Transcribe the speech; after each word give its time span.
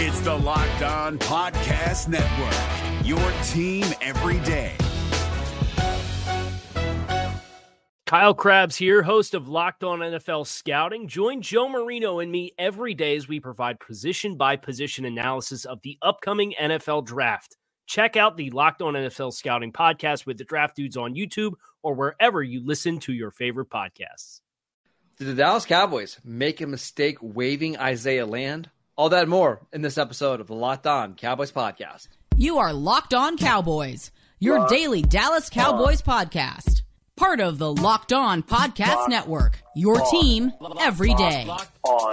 It's 0.00 0.20
the 0.20 0.32
Locked 0.32 0.82
On 0.82 1.18
Podcast 1.18 2.06
Network, 2.06 3.04
your 3.04 3.18
team 3.48 3.84
every 4.00 4.38
day. 4.46 4.76
Kyle 8.06 8.32
Crabbs 8.32 8.76
here, 8.76 9.02
host 9.02 9.34
of 9.34 9.48
Locked 9.48 9.82
On 9.82 9.98
NFL 9.98 10.46
Scouting. 10.46 11.08
Join 11.08 11.42
Joe 11.42 11.68
Marino 11.68 12.20
and 12.20 12.30
me 12.30 12.52
every 12.60 12.94
day 12.94 13.16
as 13.16 13.26
we 13.26 13.40
provide 13.40 13.80
position 13.80 14.36
by 14.36 14.54
position 14.54 15.04
analysis 15.04 15.64
of 15.64 15.80
the 15.82 15.98
upcoming 16.00 16.54
NFL 16.62 17.04
draft. 17.04 17.56
Check 17.88 18.16
out 18.16 18.36
the 18.36 18.50
Locked 18.50 18.82
On 18.82 18.94
NFL 18.94 19.32
Scouting 19.32 19.72
podcast 19.72 20.26
with 20.26 20.38
the 20.38 20.44
Draft 20.44 20.76
Dudes 20.76 20.96
on 20.96 21.16
YouTube 21.16 21.54
or 21.82 21.94
wherever 21.94 22.40
you 22.40 22.64
listen 22.64 23.00
to 23.00 23.12
your 23.12 23.32
favorite 23.32 23.68
podcasts. 23.68 24.42
Did 25.18 25.26
the 25.26 25.34
Dallas 25.34 25.64
Cowboys 25.64 26.20
make 26.22 26.60
a 26.60 26.68
mistake 26.68 27.18
waiving 27.20 27.76
Isaiah 27.76 28.26
Land? 28.26 28.70
All 28.98 29.10
that 29.10 29.20
and 29.22 29.30
more 29.30 29.60
in 29.72 29.80
this 29.80 29.96
episode 29.96 30.40
of 30.40 30.48
the 30.48 30.56
Locked 30.56 30.84
On 30.88 31.14
Cowboys 31.14 31.52
podcast. 31.52 32.08
You 32.36 32.58
are 32.58 32.72
Locked 32.72 33.14
On 33.14 33.38
Cowboys, 33.38 34.10
your 34.40 34.58
Locked 34.58 34.70
daily 34.72 35.02
Dallas 35.02 35.48
Cowboys 35.48 36.02
on. 36.04 36.26
podcast. 36.26 36.82
Part 37.14 37.38
of 37.38 37.58
the 37.58 37.72
Locked 37.72 38.12
On 38.12 38.42
Podcast 38.42 38.96
Locked 38.96 39.10
Network, 39.10 39.62
your 39.76 40.02
on. 40.02 40.10
team 40.10 40.52
every 40.80 41.14
day. 41.14 41.44
Locked 41.46 41.78
on. 41.84 42.10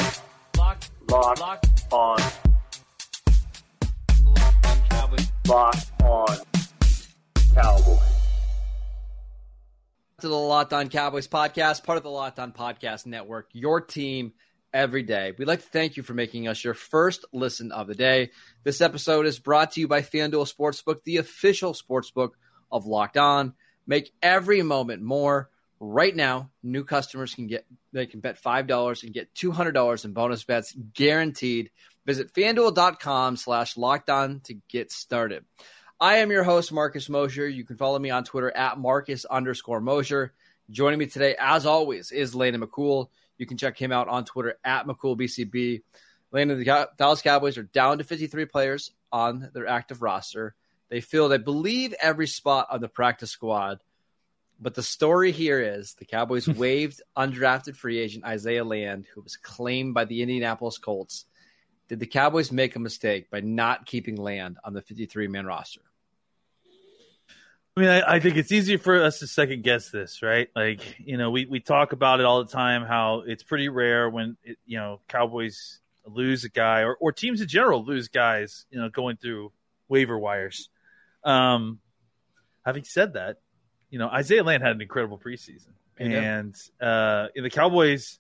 Locked, 0.60 0.92
Locked, 1.10 1.40
Locked 1.40 1.68
on. 1.92 2.20
Locked 5.48 5.92
on 6.04 6.38
Cowboys. 7.56 8.00
To 10.20 10.28
the 10.28 10.36
Locked 10.36 10.74
On 10.74 10.90
Cowboys 10.90 11.28
podcast, 11.28 11.84
part 11.84 11.98
of 11.98 12.04
the 12.04 12.12
Locked 12.12 12.38
On 12.38 12.52
Podcast 12.52 13.08
Network, 13.08 13.50
your 13.54 13.82
team 13.82 14.34
every 14.76 15.04
day. 15.04 15.32
We'd 15.36 15.48
like 15.48 15.62
to 15.62 15.70
thank 15.70 15.96
you 15.96 16.04
for 16.04 16.14
making 16.14 16.50
us 16.50 16.62
your 16.62 16.74
first 16.74 17.24
listen 17.32 17.72
of 17.72 17.88
the 17.88 17.96
day. 17.96 18.32
This 18.66 18.82
episode 18.82 19.26
is 19.26 19.40
brought 19.40 19.72
to 19.72 19.80
you 19.80 19.88
by 19.88 20.02
FanDuel 20.02 20.54
Sportsbook, 20.54 21.04
the 21.06 21.18
official 21.18 21.74
sportsbook 21.74 22.32
of 22.70 22.86
Locked 22.86 23.16
On. 23.16 23.54
Make 23.88 24.12
every 24.22 24.62
moment 24.64 25.02
more. 25.02 25.50
Right 25.80 26.14
now, 26.16 26.52
new 26.62 26.84
customers 26.84 27.34
can 27.34 27.48
get 27.48 27.66
they 27.94 28.06
can 28.06 28.20
bet 28.20 28.38
five 28.38 28.68
dollars 28.68 29.04
and 29.04 29.14
get 29.14 29.34
two 29.34 29.52
hundred 29.52 29.74
dollars 29.74 30.04
in 30.04 30.12
bonus 30.12 30.44
bets 30.44 30.76
guaranteed. 30.94 31.70
Visit 32.06 32.34
fanduel.com 32.34 33.38
slash 33.38 33.78
locked 33.78 34.10
on 34.10 34.42
to 34.42 34.56
get 34.70 34.92
started. 34.92 35.46
I 36.00 36.18
am 36.18 36.32
your 36.32 36.44
host, 36.44 36.72
Marcus 36.74 37.10
Mosher. 37.10 37.48
You 37.48 37.64
can 37.64 37.78
follow 37.78 37.98
me 37.98 38.10
on 38.10 38.26
Twitter 38.26 38.56
at 38.56 38.78
Marcus 38.78 39.24
underscore 39.26 39.80
Mosher. 39.80 40.34
Joining 40.70 41.00
me 41.00 41.06
today, 41.06 41.36
as 41.40 41.66
always, 41.66 42.12
is 42.12 42.36
Landon 42.36 42.62
McCool. 42.62 43.08
You 43.38 43.46
can 43.46 43.58
check 43.58 43.78
him 43.78 43.92
out 43.92 44.08
on 44.08 44.26
Twitter 44.26 44.58
at 44.64 44.88
McCoolBCB. 44.88 45.82
Landon, 46.32 46.60
the 46.60 46.90
Dallas 46.98 47.22
Cowboys 47.22 47.58
are 47.58 47.64
down 47.64 48.00
to 48.00 48.04
53 48.04 48.46
players 48.46 48.92
on 49.12 49.50
their 49.54 49.68
active 49.68 50.02
roster. 50.02 50.56
They 50.90 51.02
filled, 51.02 51.34
I 51.34 51.38
believe, 51.38 51.94
every 52.02 52.28
spot 52.28 52.68
on 52.70 52.82
the 52.82 52.90
practice 52.90 53.32
squad. 53.32 53.80
But 54.60 54.74
the 54.74 54.84
story 54.84 55.32
here 55.32 55.62
is 55.62 55.96
the 55.96 56.06
Cowboys 56.06 56.48
waived 56.48 57.02
undrafted 57.18 57.76
free 57.76 58.00
agent 58.00 58.26
Isaiah 58.26 58.64
Land, 58.64 59.06
who 59.14 59.22
was 59.22 59.38
claimed 59.38 59.94
by 59.94 60.06
the 60.06 60.22
Indianapolis 60.22 60.78
Colts 60.78 61.26
did 61.88 62.00
the 62.00 62.08
Cowboys 62.08 62.52
make 62.52 62.76
a 62.76 62.80
mistake 62.80 63.30
by 63.30 63.42
not 63.42 63.86
keeping 63.86 64.16
Land 64.16 64.58
on 64.64 64.74
the 64.74 64.82
53 64.82 65.28
man 65.28 65.46
roster? 65.46 65.82
I 67.78 67.82
mean, 67.82 67.90
I, 67.90 68.16
I, 68.16 68.20
think 68.22 68.38
it's 68.38 68.54
easy 68.54 68.78
for 68.78 69.04
us 69.04 69.20
to 69.20 69.28
second 69.28 69.64
guess 69.64 69.90
this, 69.90 70.22
right? 70.22 70.48
Like, 70.56 70.98
you 70.98 71.18
know, 71.18 71.30
we, 71.30 71.46
we 71.46 71.60
talk 71.60 71.92
about 71.92 72.22
it 72.22 72.26
all 72.26 72.42
the 72.42 72.50
time 72.50 72.86
how 72.86 73.24
it's 73.28 73.44
pretty 73.44 73.68
rare 73.68 74.10
when, 74.10 74.38
it, 74.44 74.58
you 74.66 74.78
know, 74.78 75.02
Cowboys 75.10 75.80
lose 76.06 76.46
a 76.46 76.50
guy 76.50 76.82
or, 76.82 76.96
or 76.96 77.12
teams 77.12 77.42
in 77.42 77.50
general 77.50 77.84
lose 77.84 78.08
guys, 78.08 78.66
you 78.70 78.80
know, 78.80 78.88
going 78.88 79.18
through 79.18 79.52
waiver 79.90 80.18
wires. 80.18 80.70
Um, 81.26 81.80
having 82.66 82.86
said 82.86 83.14
that, 83.14 83.38
you 83.90 84.00
know, 84.00 84.08
Isaiah 84.08 84.44
Land 84.44 84.64
had 84.64 84.74
an 84.74 84.82
incredible 84.82 85.20
preseason. 85.20 85.74
And 85.98 86.56
uh, 86.82 87.28
the 87.36 87.50
Cowboys, 87.50 88.20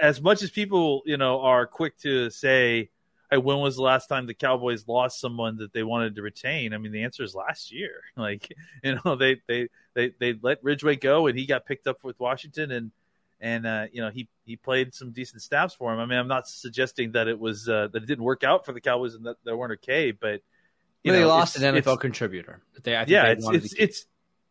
as 0.00 0.20
much 0.20 0.42
as 0.42 0.50
people, 0.50 1.02
you 1.04 1.16
know, 1.16 1.40
are 1.40 1.66
quick 1.66 1.98
to 1.98 2.30
say, 2.30 2.90
hey, 3.30 3.38
when 3.38 3.58
was 3.58 3.76
the 3.76 3.82
last 3.82 4.06
time 4.06 4.26
the 4.26 4.34
Cowboys 4.34 4.86
lost 4.86 5.20
someone 5.20 5.56
that 5.58 5.72
they 5.72 5.82
wanted 5.82 6.16
to 6.16 6.22
retain? 6.22 6.72
I 6.72 6.78
mean, 6.78 6.92
the 6.92 7.04
answer 7.04 7.22
is 7.22 7.34
last 7.34 7.72
year. 7.72 8.02
Like, 8.16 8.48
you 8.82 8.98
know, 9.04 9.16
they 9.16 9.40
they 9.48 9.68
they 9.94 10.12
they 10.18 10.34
let 10.40 10.62
Ridgeway 10.62 10.96
go, 10.96 11.26
and 11.26 11.38
he 11.38 11.46
got 11.46 11.66
picked 11.66 11.86
up 11.86 12.04
with 12.04 12.18
Washington, 12.18 12.70
and 12.70 12.90
and 13.40 13.66
uh, 13.66 13.86
you 13.92 14.00
know 14.00 14.10
he 14.10 14.28
he 14.44 14.56
played 14.56 14.94
some 14.94 15.10
decent 15.10 15.42
snaps 15.42 15.74
for 15.74 15.92
him. 15.92 16.00
I 16.00 16.06
mean, 16.06 16.18
I'm 16.18 16.28
not 16.28 16.48
suggesting 16.48 17.12
that 17.12 17.28
it 17.28 17.38
was 17.38 17.68
uh, 17.68 17.88
that 17.92 18.02
it 18.02 18.06
didn't 18.06 18.24
work 18.24 18.44
out 18.44 18.64
for 18.64 18.72
the 18.72 18.80
Cowboys 18.80 19.14
and 19.14 19.26
that 19.26 19.36
they 19.44 19.52
weren't 19.52 19.72
okay, 19.72 20.12
but 20.12 20.42
you 21.02 21.12
know, 21.12 21.18
they 21.18 21.24
lost 21.24 21.56
an 21.58 21.74
NFL 21.74 22.00
contributor. 22.00 22.62
They, 22.82 22.92
yeah, 22.92 23.26
it's 23.26 23.46
it's, 23.46 23.74
it's 23.74 24.06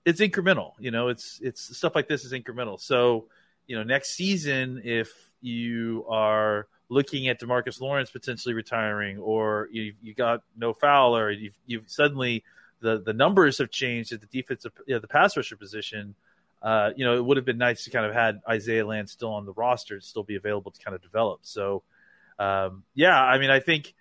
it's 0.05 0.21
incremental. 0.21 0.73
You 0.79 0.91
know, 0.91 1.07
it's 1.07 1.39
it's 1.41 1.75
stuff 1.75 1.95
like 1.95 2.07
this 2.07 2.25
is 2.25 2.31
incremental. 2.31 2.79
So 2.79 3.27
you 3.67 3.75
know, 3.75 3.83
next 3.83 4.15
season 4.15 4.81
if 4.83 5.09
you 5.41 6.05
are 6.09 6.67
looking 6.89 7.27
at 7.27 7.39
Demarcus 7.39 7.81
Lawrence 7.81 8.09
potentially 8.11 8.53
retiring, 8.53 9.17
or 9.17 9.67
you 9.71 9.93
you 10.01 10.13
got 10.13 10.41
no 10.57 10.73
Fowler, 10.73 11.31
you've 11.31 11.57
you've 11.65 11.89
suddenly 11.89 12.43
the 12.81 12.99
the 12.99 13.13
numbers 13.13 13.57
have 13.57 13.71
changed 13.71 14.11
at 14.11 14.21
the 14.21 14.27
defensive 14.27 14.71
you 14.85 14.95
know, 14.95 14.99
the 14.99 15.07
pass 15.07 15.35
rusher 15.35 15.55
position. 15.55 16.15
Uh, 16.61 16.91
you 16.95 17.03
know, 17.03 17.17
it 17.17 17.25
would 17.25 17.35
have 17.35 17.45
been 17.45 17.57
nice 17.57 17.83
to 17.83 17.89
kind 17.89 18.05
of 18.05 18.13
had 18.13 18.39
Isaiah 18.47 18.85
Land 18.85 19.09
still 19.09 19.33
on 19.33 19.45
the 19.45 19.51
roster 19.51 19.99
to 19.99 20.05
still 20.05 20.23
be 20.23 20.37
available 20.37 20.71
to 20.71 20.79
kind 20.79 20.95
of 20.95 21.01
develop. 21.01 21.39
So, 21.41 21.83
um, 22.39 22.83
yeah, 22.95 23.21
I 23.21 23.37
mean, 23.37 23.49
I 23.49 23.59
think 23.59 23.93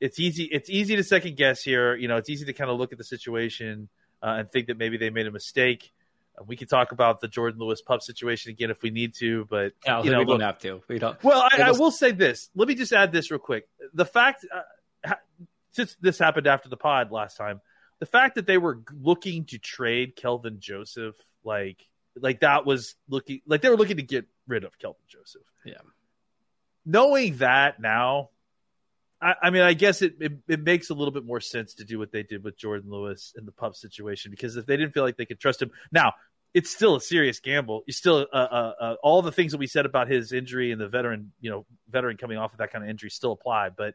it's 0.00 0.20
easy. 0.20 0.44
It's 0.44 0.70
easy 0.70 0.94
to 0.94 1.02
second 1.02 1.36
guess 1.36 1.62
here. 1.62 1.96
You 1.96 2.06
know, 2.06 2.16
it's 2.16 2.30
easy 2.30 2.44
to 2.44 2.52
kind 2.52 2.70
of 2.70 2.78
look 2.78 2.92
at 2.92 2.98
the 2.98 3.04
situation 3.04 3.88
uh, 4.22 4.36
and 4.38 4.50
think 4.50 4.68
that 4.68 4.78
maybe 4.78 4.96
they 4.96 5.10
made 5.10 5.26
a 5.26 5.32
mistake. 5.32 5.92
We 6.46 6.56
could 6.56 6.68
talk 6.68 6.92
about 6.92 7.20
the 7.20 7.28
Jourdan 7.28 7.58
Lewis 7.58 7.82
pup 7.82 8.02
situation 8.02 8.50
again 8.50 8.70
if 8.70 8.82
we 8.82 8.90
need 8.90 9.14
to, 9.16 9.46
but 9.50 9.72
you 9.86 10.10
know, 10.10 10.18
we 10.20 10.24
don't 10.24 10.40
have 10.40 10.58
to. 10.60 10.82
We 10.88 10.98
don't. 10.98 11.22
Well, 11.22 11.40
I, 11.40 11.62
I, 11.62 11.70
will 11.72 11.90
say 11.90 12.12
this. 12.12 12.50
Let 12.54 12.68
me 12.68 12.74
just 12.74 12.92
add 12.92 13.12
this 13.12 13.30
real 13.30 13.38
quick. 13.38 13.68
The 13.94 14.04
fact, 14.04 14.46
uh, 14.54 15.14
since 15.72 15.96
this 16.00 16.18
happened 16.18 16.46
after 16.46 16.68
the 16.68 16.76
pod 16.76 17.10
last 17.10 17.36
time, 17.36 17.60
the 17.98 18.06
fact 18.06 18.36
that 18.36 18.46
they 18.46 18.58
were 18.58 18.80
looking 19.00 19.44
to 19.46 19.58
trade 19.58 20.16
Kelvin 20.16 20.60
Joseph, 20.60 21.16
like, 21.44 21.86
like 22.20 22.40
that 22.40 22.66
was 22.66 22.94
looking 23.08 23.40
like 23.46 23.62
they 23.62 23.70
were 23.70 23.76
looking 23.76 23.96
to 23.96 24.02
get 24.02 24.26
rid 24.46 24.64
of 24.64 24.78
Kelvin 24.78 25.02
Joseph. 25.08 25.42
Yeah. 25.64 25.74
Knowing 26.84 27.36
that 27.38 27.80
now, 27.80 28.30
I, 29.20 29.34
I, 29.42 29.50
mean, 29.50 29.62
I 29.62 29.74
guess 29.74 30.00
it, 30.02 30.16
it, 30.20 30.32
it 30.48 30.62
makes 30.62 30.90
a 30.90 30.94
little 30.94 31.12
bit 31.12 31.24
more 31.24 31.40
sense 31.40 31.74
to 31.74 31.84
do 31.84 31.98
what 31.98 32.12
they 32.12 32.22
did 32.22 32.44
with 32.44 32.58
Jourdan 32.58 32.88
Lewis 32.88 33.34
in 33.36 33.44
the 33.44 33.52
pup 33.52 33.74
situation 33.74 34.30
because 34.30 34.56
if 34.56 34.64
they 34.64 34.76
didn't 34.76 34.94
feel 34.94 35.02
like 35.02 35.16
they 35.16 35.26
could 35.26 35.40
trust 35.40 35.60
him, 35.60 35.70
now 35.90 36.12
it's 36.54 36.70
still 36.70 36.96
a 36.96 37.00
serious 37.00 37.40
gamble. 37.40 37.82
You 37.86 37.92
still 37.92 38.26
uh, 38.32 38.36
uh, 38.36 38.72
uh, 38.80 38.94
all 39.02 39.22
the 39.22 39.32
things 39.32 39.52
that 39.52 39.58
we 39.58 39.66
said 39.66 39.86
about 39.86 40.08
his 40.08 40.32
injury 40.32 40.72
and 40.72 40.80
the 40.80 40.88
veteran, 40.88 41.32
you 41.40 41.50
know, 41.50 41.66
veteran 41.90 42.16
coming 42.16 42.38
off 42.38 42.52
of 42.52 42.58
that 42.58 42.72
kind 42.72 42.84
of 42.84 42.90
injury 42.90 43.10
still 43.10 43.32
apply. 43.32 43.70
But 43.70 43.94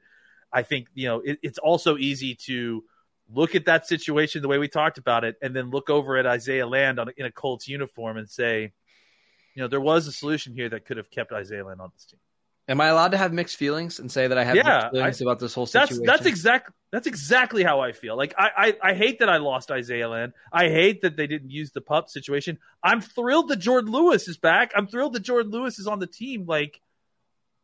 I 0.52 0.64
think 0.64 0.88
you 0.94 1.08
know 1.08 1.20
it, 1.20 1.40
it's 1.42 1.58
also 1.58 1.98
easy 1.98 2.36
to 2.46 2.84
look 3.32 3.56
at 3.56 3.66
that 3.66 3.88
situation 3.88 4.42
the 4.42 4.48
way 4.48 4.58
we 4.58 4.68
talked 4.68 4.98
about 4.98 5.24
it, 5.24 5.36
and 5.42 5.56
then 5.56 5.72
look 5.72 5.90
over 5.90 6.18
at 6.18 6.26
Isaiah 6.26 6.68
Land 6.68 7.00
on, 7.00 7.10
in 7.18 7.26
a 7.26 7.32
Colts 7.32 7.68
uniform 7.68 8.18
and 8.18 8.30
say, 8.30 8.72
you 9.56 9.62
know, 9.62 9.68
there 9.68 9.82
was 9.82 10.08
a 10.08 10.12
solution 10.12 10.54
here 10.54 10.70
that 10.70 10.86
could 10.86 10.98
have 10.98 11.10
kept 11.10 11.32
Isaiah 11.32 11.66
Land 11.66 11.82
on 11.82 11.92
this 11.94 12.06
team. 12.06 12.20
Am 12.70 12.80
I 12.80 12.88
allowed 12.88 13.12
to 13.12 13.18
have 13.18 13.34
mixed 13.34 13.58
feelings 13.58 14.00
and 14.00 14.10
say 14.10 14.28
that 14.28 14.38
I 14.38 14.44
have 14.46 14.56
yeah, 14.56 14.64
mixed 14.64 14.92
feelings 14.94 15.22
I, 15.22 15.26
about 15.26 15.40
this 15.40 15.54
whole 15.54 15.66
situation? 15.66 16.04
That's 16.06 16.20
that's 16.20 16.26
exactly 16.28 16.74
that's 16.92 17.08
exactly 17.08 17.64
how 17.64 17.82
I 17.82 17.92
feel. 17.92 18.16
Like 18.16 18.34
I, 18.38 18.76
I 18.84 18.92
I 18.92 18.94
hate 18.94 19.20
that 19.20 19.30
I 19.30 19.38
lost 19.38 19.70
Isaiah 19.70 20.08
Land. 20.08 20.34
I 20.52 20.70
hate 20.70 21.02
that 21.02 21.18
they 21.18 21.28
didn't 21.28 21.52
use 21.52 21.72
the 21.72 21.82
pup 21.82 22.10
situation. 22.10 22.60
I'm 22.82 23.02
thrilled 23.02 23.50
that 23.50 23.60
Jourdan 23.60 23.90
Lewis 23.90 24.28
is 24.28 24.38
back. 24.38 24.72
I'm 24.76 24.88
thrilled 24.88 25.14
that 25.14 25.24
Jourdan 25.24 25.52
Lewis 25.52 25.78
is 25.78 25.88
on 25.88 26.00
the 26.00 26.08
team. 26.08 26.46
Like 26.46 26.80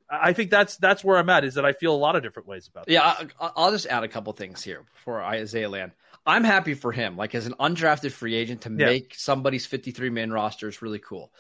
I 0.09 0.33
think 0.33 0.51
that's 0.51 0.75
that's 0.77 1.03
where 1.03 1.17
I'm 1.17 1.29
at. 1.29 1.45
Is 1.45 1.53
that 1.55 1.65
I 1.65 1.71
feel 1.71 1.95
a 1.95 1.97
lot 1.97 2.15
of 2.15 2.24
different 2.24 2.47
ways 2.47 2.68
about. 2.68 2.89
Yeah, 2.89 3.03
I, 3.39 3.51
I'll 3.56 3.71
just 3.71 3.85
add 3.85 4.03
a 4.03 4.07
couple 4.09 4.33
things 4.33 4.62
here 4.63 4.83
for 5.06 5.24
Isaiah 5.24 5.69
Land. 5.69 5.91
I'm 6.25 6.44
happy 6.44 6.74
for 6.74 6.91
him. 6.91 7.15
Like 7.15 7.35
as 7.35 7.45
an 7.45 7.53
undrafted 7.59 8.12
free 8.12 8.35
agent 8.35 8.62
to 8.62 8.69
yeah. 8.69 8.88
make 8.88 9.15
somebody's 9.15 9.65
53 9.65 10.09
man 10.09 10.31
roster 10.31 10.68
is 10.68 10.81
really 10.81 11.00
cool. 11.00 11.31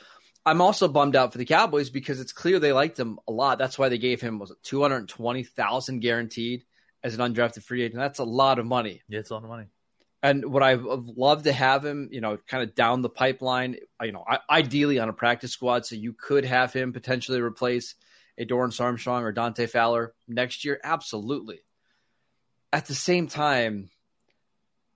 I'm 0.49 0.61
also 0.61 0.87
bummed 0.87 1.15
out 1.15 1.31
for 1.31 1.37
the 1.37 1.45
Cowboys 1.45 1.91
because 1.91 2.19
it's 2.19 2.33
clear 2.33 2.57
they 2.57 2.73
liked 2.73 2.99
him 2.99 3.19
a 3.27 3.31
lot. 3.31 3.59
That's 3.59 3.77
why 3.77 3.89
they 3.89 3.99
gave 3.99 4.19
him 4.19 4.39
was 4.39 4.49
it 4.49 4.57
220,000 4.63 5.99
guaranteed 5.99 6.65
as 7.03 7.13
an 7.13 7.21
undrafted 7.21 7.61
free 7.61 7.83
agent. 7.83 7.99
That's 7.99 8.17
a 8.17 8.23
lot 8.23 8.57
of 8.57 8.65
money. 8.65 9.03
Yeah, 9.07 9.19
it's 9.19 9.29
a 9.29 9.35
lot 9.35 9.43
of 9.43 9.49
money. 9.49 9.65
And 10.23 10.51
what 10.51 10.63
I've 10.63 10.83
loved 10.83 11.43
to 11.43 11.53
have 11.53 11.85
him, 11.85 12.09
you 12.11 12.19
know, 12.19 12.37
kind 12.47 12.63
of 12.63 12.73
down 12.73 13.03
the 13.03 13.09
pipeline, 13.09 13.77
you 14.01 14.11
know, 14.11 14.25
ideally 14.49 14.97
on 14.97 15.07
a 15.07 15.13
practice 15.13 15.51
squad, 15.51 15.85
so 15.85 15.95
you 15.95 16.13
could 16.13 16.45
have 16.45 16.73
him 16.73 16.93
potentially 16.93 17.41
replace 17.41 17.93
a 18.35 18.43
Dorance 18.43 18.81
Armstrong 18.81 19.23
or 19.23 19.31
Dante 19.31 19.67
Fowler 19.67 20.15
next 20.27 20.65
year. 20.65 20.79
Absolutely. 20.83 21.59
At 22.73 22.87
the 22.87 22.95
same 22.95 23.27
time, 23.27 23.91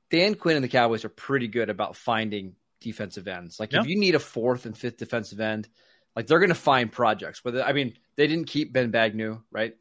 Dan 0.09 0.33
Quinn 0.33 0.55
and 0.55 0.63
the 0.63 0.69
Cowboys 0.69 1.05
are 1.05 1.09
pretty 1.09 1.47
good 1.47 1.69
about 1.69 1.95
finding 1.95 2.55
defensive 2.83 3.27
ends. 3.27 3.59
Like 3.59 3.73
yeah. 3.73 3.81
if 3.81 3.87
you 3.87 3.97
need 3.97 4.15
a 4.15 4.19
fourth 4.19 4.65
and 4.65 4.77
fifth 4.77 4.97
defensive 4.97 5.39
end, 5.39 5.67
like 6.15 6.27
they're 6.27 6.39
going 6.39 6.49
to 6.49 6.55
find 6.55 6.91
projects. 6.91 7.43
Whether 7.43 7.63
I 7.63 7.73
mean, 7.73 7.95
they 8.15 8.27
didn't 8.27 8.45
keep 8.45 8.71
Ben 8.71 8.91
Banogu, 8.91 9.41
right? 9.51 9.75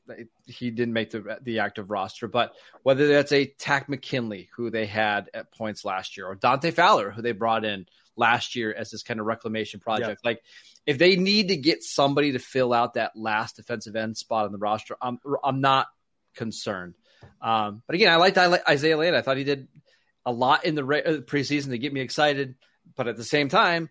He 0.47 0.71
didn't 0.71 0.95
make 0.95 1.11
the 1.11 1.39
the 1.43 1.59
active 1.59 1.91
roster, 1.91 2.29
but 2.29 2.55
whether 2.83 3.07
that's 3.09 3.33
a 3.33 3.47
Takk 3.47 3.89
McKinley 3.89 4.49
who 4.57 4.71
they 4.71 4.87
had 4.87 5.29
at 5.35 5.53
points 5.53 5.85
last 5.85 6.17
year, 6.17 6.27
or 6.27 6.35
Dante 6.35 6.71
Fowler 6.71 7.11
who 7.11 7.23
they 7.23 7.33
brought 7.33 7.65
in 7.65 7.87
last 8.17 8.57
year 8.57 8.73
as 8.73 8.91
this 8.91 9.03
kind 9.03 9.21
of 9.21 9.27
reclamation 9.27 9.81
project, 9.81 10.21
yeah. 10.25 10.31
like 10.31 10.43
if 10.87 10.99
they 10.99 11.17
need 11.17 11.49
to 11.49 11.57
get 11.57 11.83
somebody 11.83 12.33
to 12.33 12.39
fill 12.39 12.73
out 12.73 12.95
that 12.95 13.13
last 13.15 13.57
defensive 13.57 13.97
end 13.97 14.17
spot 14.17 14.47
on 14.47 14.53
the 14.53 14.59
roster, 14.59 14.97
I'm 15.03 15.19
I'm 15.45 15.61
not 15.61 15.89
concerned. 16.35 16.95
Um, 17.41 17.83
but 17.87 17.95
again, 17.95 18.13
I 18.13 18.17
liked 18.17 18.39
Isaiah 18.39 18.97
Land. 18.97 19.17
I 19.17 19.23
thought 19.23 19.37
he 19.37 19.45
did 19.45 19.69
a 20.25 20.33
lot 20.33 20.65
in 20.65 20.75
the 20.75 20.83
uh, 20.83 21.21
preseason 21.21 21.71
to 21.71 21.79
get 21.79 21.93
me 21.93 22.01
excited, 22.01 22.55
but 22.97 23.09
at 23.09 23.17
the 23.17 23.25
same 23.25 23.49
time, 23.49 23.91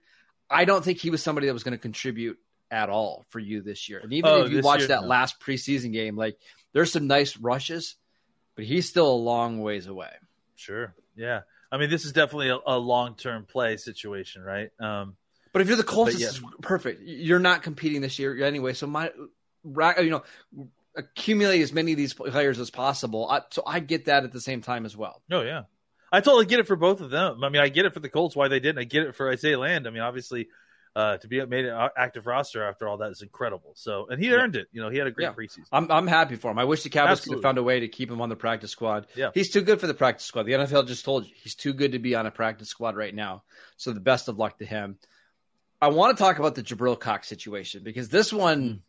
I 0.50 0.65
don't 0.65 0.83
think 0.83 1.00
he 1.00 1.09
was 1.09 1.24
somebody 1.24 1.48
that 1.48 1.53
was 1.53 1.63
going 1.63 1.74
to 1.74 1.81
contribute 1.81 2.38
at 2.69 2.89
all 2.89 3.25
for 3.30 3.39
you 3.39 3.62
this 3.62 3.89
year. 3.89 4.00
And 4.00 4.13
even 4.13 4.30
oh, 4.30 4.44
if 4.44 4.51
you 4.51 4.62
watch 4.62 4.88
that 4.88 5.01
no. 5.01 5.07
last 5.07 5.39
preseason 5.39 5.92
game, 5.92 6.15
like 6.15 6.38
there's 6.74 6.92
some 6.92 7.07
nice 7.07 7.38
rushes, 7.38 7.95
but 8.56 8.65
he's 8.65 8.88
still 8.88 9.12
a 9.12 9.15
long 9.15 9.62
ways 9.62 9.88
away. 9.88 10.12
Sure. 10.56 10.94
Yeah. 11.15 11.42
I 11.71 11.77
mean, 11.77 11.89
this 11.89 12.06
is 12.06 12.12
definitely 12.12 12.50
a, 12.50 12.57
a 12.65 12.77
long 12.77 13.15
term 13.15 13.45
play 13.45 13.77
situation, 13.77 14.42
right? 14.44 14.69
Um, 14.80 15.15
but 15.54 15.62
if 15.62 15.68
you're 15.68 15.77
the 15.77 15.83
Colts, 15.83 16.19
yeah. 16.19 16.30
perfect. 16.62 17.01
You're 17.04 17.39
not 17.39 17.63
competing 17.63 18.01
this 18.01 18.19
year 18.19 18.44
anyway. 18.44 18.74
So 18.74 18.88
my, 18.88 19.12
you 19.65 20.09
know, 20.09 20.24
accumulate 20.95 21.62
as 21.62 21.74
many 21.74 21.92
of 21.92 21.97
these 21.97 22.13
players 22.13 22.59
as 22.59 22.69
possible. 22.69 23.30
I, 23.30 23.42
so 23.50 23.63
I 23.65 23.80
get 23.80 24.06
that 24.06 24.24
at 24.24 24.31
the 24.31 24.42
same 24.42 24.62
time 24.62 24.86
as 24.86 24.95
well. 24.95 25.21
Oh 25.31 25.42
yeah, 25.42 25.63
I 26.12 26.22
totally 26.22 26.46
get 26.46 26.60
it 26.60 26.68
for 26.68 26.75
both 26.75 27.02
of 27.02 27.10
them. 27.10 27.44
I 27.44 27.50
mean, 27.50 27.62
I 27.62 27.69
get 27.69 27.86
it 27.86 27.94
for 27.94 28.00
the 28.00 28.10
Colts 28.10 28.36
why 28.36 28.48
they 28.48 28.60
didn't. 28.60 28.80
I 28.80 28.84
get 28.84 29.04
it 29.04 29.16
for 29.16 29.31
Isaiah 29.31 29.58
Land. 29.58 29.88
I 29.88 29.92
mean, 29.92 30.02
obviously, 30.02 30.50
uh, 30.96 31.18
to 31.18 31.28
be 31.28 31.44
made 31.46 31.66
an 31.66 31.90
active 31.98 32.28
roster 32.28 32.68
after 32.68 32.88
all 32.88 32.98
that 32.98 33.12
is 33.12 33.22
incredible. 33.22 33.72
So, 33.75 34.08
and 34.10 34.22
he 34.22 34.30
yeah. 34.30 34.36
earned 34.36 34.56
it. 34.56 34.68
You 34.74 34.81
know, 34.81 34.90
he 34.90 34.98
had 34.98 35.08
a 35.08 35.12
great 35.12 35.25
yeah. 35.25 35.34
preseason. 35.34 35.66
I'm 35.72 35.90
I'm 35.90 36.08
happy 36.08 36.36
for 36.36 36.52
him. 36.52 36.60
I 36.60 36.66
wish 36.66 36.84
the 36.84 36.90
Cowboys 36.90 37.22
could 37.22 37.34
have 37.34 37.42
found 37.42 37.58
a 37.58 37.63
way 37.63 37.80
to 37.81 37.88
keep 37.88 38.12
him 38.12 38.19
on 38.19 38.30
the 38.30 38.36
practice 38.36 38.72
squad. 38.72 39.08
Yeah, 39.16 39.30
he's 39.34 39.52
too 39.52 39.62
good 39.62 39.80
for 39.80 39.88
the 39.88 39.94
practice 39.94 40.25
squad. 40.25 40.44
The 40.44 40.54
NFL 40.54 40.88
just 40.88 41.06
told 41.06 41.25
you 41.25 41.34
he's 41.36 41.56
too 41.56 41.74
good 41.74 41.94
to 41.94 42.00
be 42.00 42.16
on 42.16 42.25
a 42.25 42.31
practice 42.31 42.68
squad 42.68 42.96
right 42.96 43.16
now. 43.16 43.44
So, 43.78 43.94
the 43.94 44.02
best 44.02 44.28
of 44.28 44.38
luck 44.38 44.57
to 44.60 44.66
him. 44.66 44.98
I 45.81 45.88
want 45.88 46.16
to 46.16 46.22
talk 46.22 46.38
about 46.38 46.56
the 46.56 46.62
Jabril 46.62 47.00
Cox 47.00 47.28
situation 47.28 47.84
because 47.84 48.10
this 48.10 48.34
one. 48.34 48.81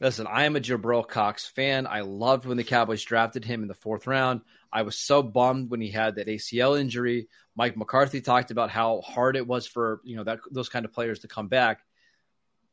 Listen, 0.00 0.26
I 0.26 0.44
am 0.44 0.56
a 0.56 0.60
Jabril 0.60 1.08
Cox 1.08 1.46
fan. 1.46 1.86
I 1.86 2.00
loved 2.00 2.44
when 2.44 2.58
the 2.58 2.64
Cowboys 2.64 3.02
drafted 3.02 3.44
him 3.44 3.62
in 3.62 3.68
the 3.68 3.74
fourth 3.74 4.06
round. 4.06 4.42
I 4.70 4.82
was 4.82 4.98
so 4.98 5.22
bummed 5.22 5.70
when 5.70 5.80
he 5.80 5.90
had 5.90 6.16
that 6.16 6.26
ACL 6.26 6.78
injury. 6.78 7.28
Mike 7.56 7.76
McCarthy 7.76 8.20
talked 8.20 8.50
about 8.50 8.70
how 8.70 9.00
hard 9.00 9.36
it 9.36 9.46
was 9.46 9.66
for 9.66 10.00
you 10.04 10.16
know 10.16 10.24
that 10.24 10.40
those 10.50 10.68
kind 10.68 10.84
of 10.84 10.92
players 10.92 11.20
to 11.20 11.28
come 11.28 11.48
back. 11.48 11.80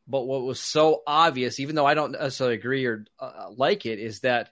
But 0.05 0.23
what 0.23 0.43
was 0.43 0.59
so 0.59 1.01
obvious, 1.07 1.61
even 1.61 1.75
though 1.75 1.85
I 1.85 1.93
don't 1.93 2.11
necessarily 2.11 2.55
agree 2.55 2.85
or 2.85 3.05
uh, 3.19 3.49
like 3.55 3.85
it, 3.85 3.99
is 3.99 4.19
that 4.19 4.49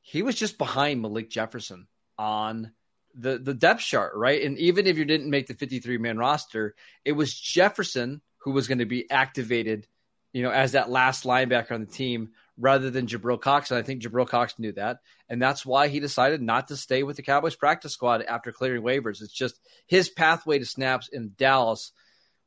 he 0.00 0.22
was 0.22 0.34
just 0.34 0.58
behind 0.58 1.00
Malik 1.00 1.30
Jefferson 1.30 1.86
on 2.18 2.72
the 3.14 3.38
the 3.38 3.54
depth 3.54 3.82
chart, 3.82 4.14
right? 4.16 4.42
And 4.42 4.58
even 4.58 4.88
if 4.88 4.98
you 4.98 5.04
didn't 5.04 5.30
make 5.30 5.46
the 5.46 5.54
53 5.54 5.98
man 5.98 6.18
roster, 6.18 6.74
it 7.04 7.12
was 7.12 7.32
Jefferson 7.32 8.22
who 8.38 8.50
was 8.50 8.66
going 8.66 8.78
to 8.78 8.86
be 8.86 9.08
activated, 9.08 9.86
you 10.32 10.42
know, 10.42 10.50
as 10.50 10.72
that 10.72 10.90
last 10.90 11.24
linebacker 11.24 11.72
on 11.72 11.80
the 11.80 11.86
team 11.86 12.30
rather 12.58 12.90
than 12.90 13.06
Jabril 13.06 13.40
Cox. 13.40 13.70
And 13.70 13.78
I 13.78 13.82
think 13.82 14.02
Jabril 14.02 14.28
Cox 14.28 14.58
knew 14.58 14.72
that. 14.72 14.98
And 15.28 15.40
that's 15.40 15.64
why 15.64 15.88
he 15.88 16.00
decided 16.00 16.42
not 16.42 16.68
to 16.68 16.76
stay 16.76 17.02
with 17.02 17.16
the 17.16 17.22
Cowboys 17.22 17.54
practice 17.54 17.92
squad 17.92 18.22
after 18.22 18.52
clearing 18.52 18.82
waivers. 18.82 19.22
It's 19.22 19.32
just 19.32 19.60
his 19.86 20.08
pathway 20.08 20.58
to 20.58 20.66
snaps 20.66 21.08
in 21.08 21.32
Dallas. 21.36 21.92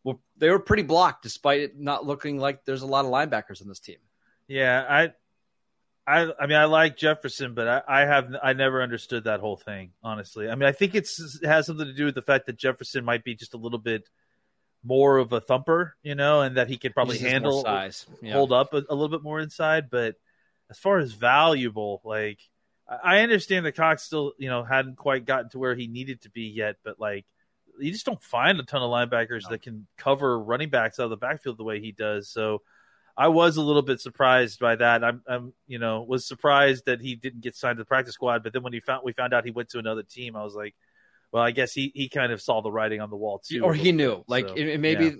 Well, 0.03 0.21
they 0.37 0.49
were 0.49 0.59
pretty 0.59 0.83
blocked 0.83 1.23
despite 1.23 1.61
it 1.61 1.79
not 1.79 2.05
looking 2.05 2.39
like 2.39 2.65
there's 2.65 2.81
a 2.81 2.87
lot 2.87 3.05
of 3.05 3.11
linebackers 3.11 3.61
on 3.61 3.67
this 3.67 3.79
team. 3.79 3.97
Yeah, 4.47 4.85
I 4.89 5.11
I 6.05 6.31
I 6.39 6.47
mean 6.47 6.57
I 6.57 6.65
like 6.65 6.97
Jefferson, 6.97 7.53
but 7.53 7.67
I, 7.67 8.01
I 8.01 8.05
have 8.05 8.35
I 8.43 8.53
never 8.53 8.81
understood 8.81 9.25
that 9.25 9.39
whole 9.39 9.57
thing, 9.57 9.91
honestly. 10.03 10.49
I 10.49 10.55
mean 10.55 10.67
I 10.67 10.71
think 10.71 10.95
it's 10.95 11.39
it 11.41 11.47
has 11.47 11.67
something 11.67 11.85
to 11.85 11.93
do 11.93 12.05
with 12.05 12.15
the 12.15 12.21
fact 12.23 12.47
that 12.47 12.57
Jefferson 12.57 13.05
might 13.05 13.23
be 13.23 13.35
just 13.35 13.53
a 13.53 13.57
little 13.57 13.79
bit 13.79 14.09
more 14.83 15.17
of 15.17 15.31
a 15.31 15.41
thumper, 15.41 15.95
you 16.03 16.15
know, 16.15 16.41
and 16.41 16.57
that 16.57 16.67
he 16.67 16.77
could 16.77 16.93
probably 16.93 17.17
handle 17.17 17.61
size, 17.61 18.05
yeah. 18.21 18.33
hold 18.33 18.51
up 18.51 18.73
a, 18.73 18.77
a, 18.77 18.95
little 18.95 19.09
bit 19.09 19.23
more 19.23 19.39
inside. 19.39 19.89
But 19.89 20.15
as 20.69 20.79
far 20.79 20.99
as 20.99 21.13
valuable, 21.13 22.01
like 22.03 22.39
I 22.87 23.19
understand 23.19 23.65
that 23.65 23.75
Cox 23.75 24.03
still, 24.03 24.33
you 24.37 24.49
know, 24.49 24.63
hadn't 24.63 24.97
quite 24.97 25.25
gotten 25.25 25.49
to 25.51 25.59
where 25.59 25.75
he 25.75 25.87
needed 25.87 26.21
to 26.21 26.29
be 26.29 26.43
yet, 26.43 26.77
but 26.83 26.99
like 26.99 27.25
you 27.79 27.91
just 27.91 28.05
don't 28.05 28.21
find 28.21 28.59
a 28.59 28.63
ton 28.63 28.81
of 28.81 28.89
linebackers 28.89 29.43
no. 29.43 29.49
that 29.49 29.61
can 29.61 29.87
cover 29.97 30.39
running 30.39 30.69
backs 30.69 30.99
out 30.99 31.05
of 31.05 31.09
the 31.09 31.17
backfield 31.17 31.57
the 31.57 31.63
way 31.63 31.79
he 31.79 31.91
does. 31.91 32.29
So 32.29 32.61
I 33.15 33.27
was 33.27 33.57
a 33.57 33.61
little 33.61 33.81
bit 33.81 33.99
surprised 33.99 34.59
by 34.59 34.75
that. 34.75 35.03
I'm, 35.03 35.21
I'm, 35.27 35.53
you 35.67 35.79
know, 35.79 36.01
was 36.01 36.25
surprised 36.25 36.85
that 36.85 37.01
he 37.01 37.15
didn't 37.15 37.41
get 37.41 37.55
signed 37.55 37.77
to 37.77 37.81
the 37.81 37.87
practice 37.87 38.13
squad. 38.13 38.43
But 38.43 38.53
then 38.53 38.63
when 38.63 38.73
he 38.73 38.79
found 38.79 39.01
we 39.03 39.13
found 39.13 39.33
out 39.33 39.45
he 39.45 39.51
went 39.51 39.69
to 39.69 39.79
another 39.79 40.03
team, 40.03 40.35
I 40.35 40.43
was 40.43 40.55
like, 40.55 40.75
well, 41.31 41.43
I 41.43 41.51
guess 41.51 41.73
he 41.73 41.91
he 41.93 42.09
kind 42.09 42.31
of 42.31 42.41
saw 42.41 42.61
the 42.61 42.71
writing 42.71 43.01
on 43.01 43.09
the 43.09 43.15
wall 43.15 43.41
too, 43.45 43.63
or 43.63 43.73
he 43.73 43.91
knew. 43.91 44.17
Bit, 44.17 44.23
like 44.27 44.49
so, 44.49 44.55
maybe 44.55 45.05
yeah. 45.05 45.11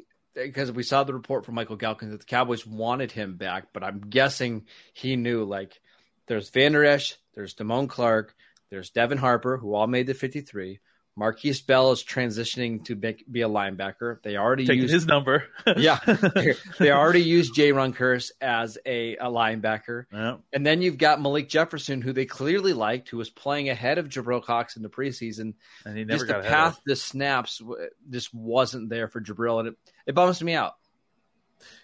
because 0.45 0.71
we 0.71 0.83
saw 0.83 1.03
the 1.03 1.13
report 1.13 1.45
from 1.45 1.55
Michael 1.55 1.77
Gehlken 1.77 2.11
that 2.11 2.19
the 2.19 2.25
Cowboys 2.25 2.65
wanted 2.65 3.11
him 3.11 3.37
back, 3.37 3.67
but 3.73 3.83
I'm 3.83 3.99
guessing 3.99 4.65
he 4.93 5.15
knew. 5.15 5.43
Like 5.43 5.79
there's 6.27 6.49
Vander 6.49 6.83
Esch, 6.83 7.17
there's 7.33 7.55
Damone 7.55 7.89
Clark, 7.89 8.35
there's 8.69 8.89
Devin 8.89 9.17
Harper, 9.17 9.57
who 9.57 9.73
all 9.73 9.87
made 9.87 10.07
the 10.07 10.13
53. 10.13 10.79
Markquese 11.21 11.63
Bell 11.63 11.91
is 11.91 12.03
transitioning 12.03 12.83
to 12.85 12.95
be, 12.95 13.23
be 13.31 13.41
a 13.41 13.47
linebacker. 13.47 14.21
They 14.23 14.37
already 14.37 14.65
Taking 14.65 14.81
used 14.81 14.93
his 14.93 15.05
number. 15.05 15.45
yeah, 15.77 15.99
they 16.79 16.91
already 16.91 17.21
used 17.21 17.53
Jayron 17.53 17.95
Kearse 17.95 18.31
as 18.41 18.79
a, 18.87 19.17
a 19.17 19.25
linebacker, 19.25 20.05
yeah. 20.11 20.37
and 20.51 20.65
then 20.65 20.81
you've 20.81 20.97
got 20.97 21.21
Malik 21.21 21.47
Jefferson, 21.47 22.01
who 22.01 22.11
they 22.11 22.25
clearly 22.25 22.73
liked, 22.73 23.09
who 23.09 23.17
was 23.17 23.29
playing 23.29 23.69
ahead 23.69 23.99
of 23.99 24.09
Jabril 24.09 24.43
Cox 24.43 24.77
in 24.77 24.81
the 24.81 24.89
preseason. 24.89 25.53
And 25.85 25.95
he 25.95 26.03
never 26.03 26.25
just 26.25 26.27
got 26.27 26.41
the 26.41 26.49
path 26.49 26.81
the 26.85 26.95
snaps 26.95 27.61
just 28.09 28.33
wasn't 28.33 28.89
there 28.89 29.07
for 29.07 29.21
Jabril, 29.21 29.59
and 29.59 29.67
it, 29.69 29.75
it 30.07 30.15
bums 30.15 30.41
me 30.41 30.55
out. 30.55 30.73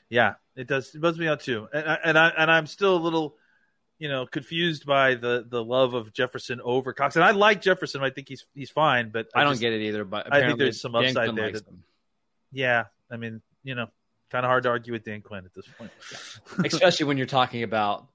Yeah, 0.10 0.34
it 0.56 0.68
does. 0.68 0.96
It 0.96 1.02
bums 1.02 1.20
me 1.20 1.28
out 1.28 1.42
too, 1.42 1.68
and 1.72 1.88
I, 1.88 2.00
and 2.04 2.18
I 2.18 2.28
and 2.30 2.50
I'm 2.50 2.66
still 2.66 2.96
a 2.96 2.98
little 2.98 3.36
you 4.00 4.10
know, 4.10 4.26
confused 4.26 4.86
by 4.86 5.16
the 5.16 5.46
the 5.48 5.64
love 5.64 5.94
of 5.94 6.14
Jefferson 6.14 6.62
over 6.64 6.94
Cox. 6.94 7.16
And 7.16 7.26
I 7.26 7.32
like 7.32 7.62
Jefferson. 7.62 8.04
I 8.04 8.10
think 8.10 8.30
he's 8.30 8.46
he's 8.54 8.70
fine, 8.70 9.10
but 9.10 9.28
I, 9.34 9.42
I 9.42 9.44
don't 9.44 9.54
just, 9.54 9.62
get 9.62 9.74
it 9.74 9.82
either. 9.82 10.06
But 10.06 10.34
I 10.34 10.46
think 10.46 10.60
there's 10.60 10.82
some 10.82 10.96
upside 10.96 11.36
there. 11.36 11.52
That, 11.52 11.64
yeah, 12.52 12.86
I 13.12 13.18
mean, 13.18 13.42
you 13.64 13.76
know, 13.76 13.88
kind 14.30 14.46
of 14.46 14.50
hard 14.50 14.64
to 14.64 14.70
argue 14.70 14.94
with 14.94 15.04
Dan 15.04 15.22
Quinn 15.22 15.46
at 15.46 15.54
this 15.54 15.66
point, 15.78 15.92
especially 16.66 17.06
when 17.06 17.18
you're 17.18 17.26
talking 17.26 17.64
about 17.64 18.08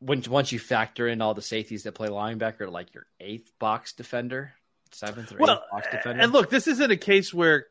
when 0.00 0.22
once 0.28 0.52
you 0.52 0.58
factor 0.58 1.08
in 1.08 1.22
all 1.22 1.34
the 1.34 1.42
safeties 1.42 1.84
that 1.84 1.92
play 1.92 2.08
linebacker, 2.08 2.70
like 2.70 2.94
your 2.94 3.06
eighth 3.20 3.50
box 3.58 3.92
defender, 3.92 4.52
seventh 4.92 5.32
or 5.32 5.38
well, 5.38 5.56
eighth 5.56 5.70
box 5.72 5.86
defender. 5.90 6.22
And 6.22 6.32
look, 6.32 6.50
this 6.50 6.66
isn't 6.66 6.90
a 6.90 6.96
case 6.96 7.32
where 7.32 7.66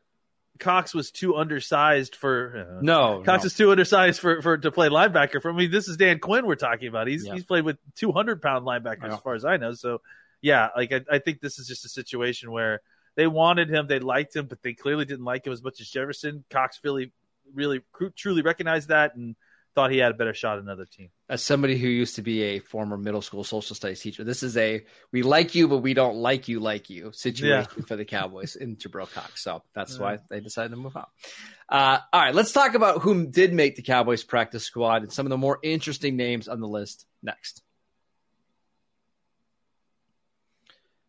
Cox 0.58 0.94
was 0.94 1.10
too 1.10 1.36
undersized 1.36 2.16
for 2.16 2.78
uh, 2.78 2.80
no 2.82 3.22
Cox 3.24 3.44
no. 3.44 3.46
is 3.46 3.54
too 3.54 3.70
undersized 3.70 4.20
for, 4.20 4.42
for 4.42 4.58
to 4.58 4.70
play 4.70 4.88
linebacker. 4.88 5.40
For 5.40 5.52
I 5.52 5.52
me, 5.52 5.66
this 5.66 5.88
is 5.88 5.96
Dan 5.96 6.18
Quinn 6.18 6.46
we're 6.46 6.54
talking 6.56 6.88
about. 6.88 7.06
He's 7.06 7.26
yeah. 7.26 7.34
he's 7.34 7.44
played 7.44 7.64
with 7.64 7.78
two 7.94 8.12
hundred 8.12 8.42
pound 8.42 8.66
linebackers 8.66 9.12
as 9.12 9.20
far 9.20 9.34
as 9.34 9.44
I 9.44 9.56
know. 9.56 9.72
So 9.72 10.00
yeah, 10.40 10.68
like 10.76 10.92
I, 10.92 11.00
I, 11.10 11.18
think 11.18 11.40
this 11.40 11.58
is 11.58 11.66
just 11.66 11.84
a 11.84 11.88
situation 11.88 12.50
where 12.50 12.82
they 13.14 13.26
wanted 13.26 13.70
him, 13.70 13.86
they 13.86 13.98
liked 13.98 14.36
him, 14.36 14.46
but 14.46 14.62
they 14.62 14.74
clearly 14.74 15.04
didn't 15.04 15.24
like 15.24 15.46
him 15.46 15.52
as 15.52 15.62
much 15.62 15.80
as 15.80 15.88
Jefferson. 15.88 16.44
Cox 16.50 16.80
really 16.84 17.12
really 17.54 17.80
truly 18.16 18.42
recognized 18.42 18.88
that 18.88 19.14
and 19.14 19.36
thought 19.76 19.92
he 19.92 19.98
had 19.98 20.10
a 20.10 20.14
better 20.14 20.32
shot 20.32 20.56
at 20.56 20.64
another 20.64 20.86
team. 20.86 21.10
As 21.28 21.42
somebody 21.42 21.76
who 21.76 21.86
used 21.86 22.16
to 22.16 22.22
be 22.22 22.42
a 22.42 22.60
former 22.60 22.96
middle 22.96 23.20
school 23.20 23.44
social 23.44 23.76
studies 23.76 24.00
teacher, 24.00 24.24
this 24.24 24.42
is 24.42 24.56
a 24.56 24.84
we 25.12 25.22
like 25.22 25.54
you, 25.54 25.68
but 25.68 25.78
we 25.78 25.92
don't 25.92 26.16
like 26.16 26.48
you 26.48 26.60
like 26.60 26.88
you 26.88 27.12
situation 27.12 27.70
yeah. 27.76 27.84
for 27.86 27.94
the 27.94 28.06
Cowboys 28.06 28.56
in 28.56 28.76
Jabril 28.76 29.12
Cox. 29.12 29.44
So 29.44 29.62
that's 29.74 29.96
yeah. 29.96 30.02
why 30.02 30.18
they 30.30 30.40
decided 30.40 30.70
to 30.70 30.76
move 30.76 30.96
on. 30.96 31.04
Uh, 31.68 31.98
all 32.10 32.20
right, 32.20 32.34
let's 32.34 32.52
talk 32.52 32.74
about 32.74 33.02
whom 33.02 33.30
did 33.30 33.52
make 33.52 33.76
the 33.76 33.82
Cowboys 33.82 34.24
practice 34.24 34.64
squad 34.64 35.02
and 35.02 35.12
some 35.12 35.26
of 35.26 35.30
the 35.30 35.36
more 35.36 35.58
interesting 35.62 36.16
names 36.16 36.48
on 36.48 36.60
the 36.60 36.68
list 36.68 37.06
next. 37.22 37.62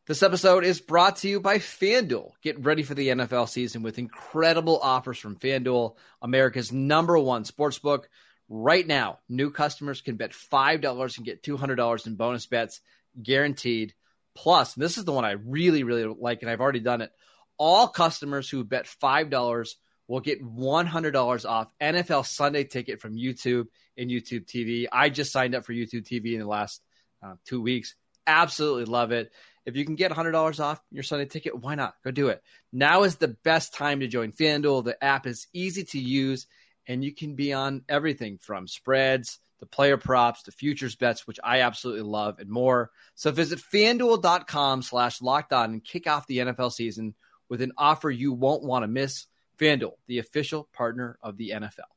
This 0.07 0.23
episode 0.23 0.63
is 0.63 0.81
brought 0.81 1.17
to 1.17 1.29
you 1.29 1.39
by 1.39 1.57
FanDuel. 1.57 2.31
Get 2.41 2.63
ready 2.63 2.83
for 2.83 2.95
the 2.95 3.09
NFL 3.09 3.49
season 3.49 3.81
with 3.81 3.97
incredible 3.99 4.79
offers 4.79 5.17
from 5.17 5.35
FanDuel, 5.35 5.95
America's 6.21 6.71
number 6.71 7.17
one 7.17 7.43
sportsbook. 7.43 8.05
Right 8.49 8.85
now, 8.85 9.19
new 9.27 9.51
customers 9.51 10.01
can 10.01 10.15
bet 10.15 10.31
$5 10.31 11.17
and 11.17 11.25
get 11.25 11.43
$200 11.43 12.07
in 12.07 12.15
bonus 12.15 12.45
bets 12.45 12.81
guaranteed. 13.21 13.93
Plus, 14.35 14.73
this 14.73 14.97
is 14.97 15.05
the 15.05 15.11
one 15.11 15.25
I 15.25 15.31
really, 15.31 15.83
really 15.83 16.05
like, 16.05 16.41
and 16.41 16.51
I've 16.51 16.61
already 16.61 16.79
done 16.79 17.01
it. 17.01 17.11
All 17.57 17.87
customers 17.87 18.49
who 18.49 18.63
bet 18.63 18.85
$5 18.85 19.69
will 20.07 20.19
get 20.21 20.43
$100 20.43 21.45
off 21.49 21.67
NFL 21.81 22.25
Sunday 22.25 22.63
ticket 22.63 23.01
from 23.01 23.17
YouTube 23.17 23.65
and 23.97 24.09
YouTube 24.09 24.45
TV. 24.45 24.85
I 24.91 25.09
just 25.09 25.31
signed 25.31 25.55
up 25.55 25.65
for 25.65 25.73
YouTube 25.73 26.07
TV 26.07 26.33
in 26.33 26.39
the 26.39 26.47
last 26.47 26.81
uh, 27.21 27.33
two 27.45 27.61
weeks. 27.61 27.95
Absolutely 28.25 28.85
love 28.85 29.11
it. 29.11 29.31
If 29.65 29.75
you 29.75 29.83
can 29.83 29.95
get 29.95 30.11
$100 30.11 30.59
off 30.61 30.79
your 30.91 31.03
Sunday 31.03 31.25
ticket, 31.25 31.59
why 31.59 31.75
not? 31.75 31.95
Go 32.05 32.11
do 32.11 32.29
it. 32.29 32.41
Now 32.71 33.03
is 33.03 33.17
the 33.17 33.35
best 33.43 33.73
time 33.73 33.99
to 33.99 34.07
join 34.07 34.31
FanDuel. 34.31 34.85
The 34.85 35.03
app 35.03 35.27
is 35.27 35.47
easy 35.51 35.83
to 35.85 35.99
use 35.99 36.47
and 36.87 37.03
you 37.03 37.13
can 37.13 37.35
be 37.35 37.53
on 37.53 37.83
everything 37.89 38.37
from 38.37 38.67
spreads 38.67 39.39
the 39.59 39.65
player 39.65 39.97
props, 39.97 40.43
the 40.43 40.51
futures 40.51 40.95
bets, 40.95 41.25
which 41.25 41.39
I 41.43 41.61
absolutely 41.61 42.03
love, 42.03 42.39
and 42.39 42.49
more. 42.49 42.91
So 43.15 43.31
visit 43.31 43.59
fanduel.com 43.59 44.83
slash 44.83 45.21
locked 45.21 45.53
on 45.53 45.73
and 45.73 45.83
kick 45.83 46.07
off 46.07 46.27
the 46.27 46.39
NFL 46.39 46.71
season 46.71 47.15
with 47.49 47.61
an 47.61 47.71
offer 47.77 48.11
you 48.11 48.33
won't 48.33 48.63
want 48.63 48.83
to 48.83 48.87
miss. 48.87 49.25
FanDuel, 49.57 49.93
the 50.05 50.19
official 50.19 50.69
partner 50.71 51.17
of 51.23 51.37
the 51.37 51.49
NFL. 51.55 51.96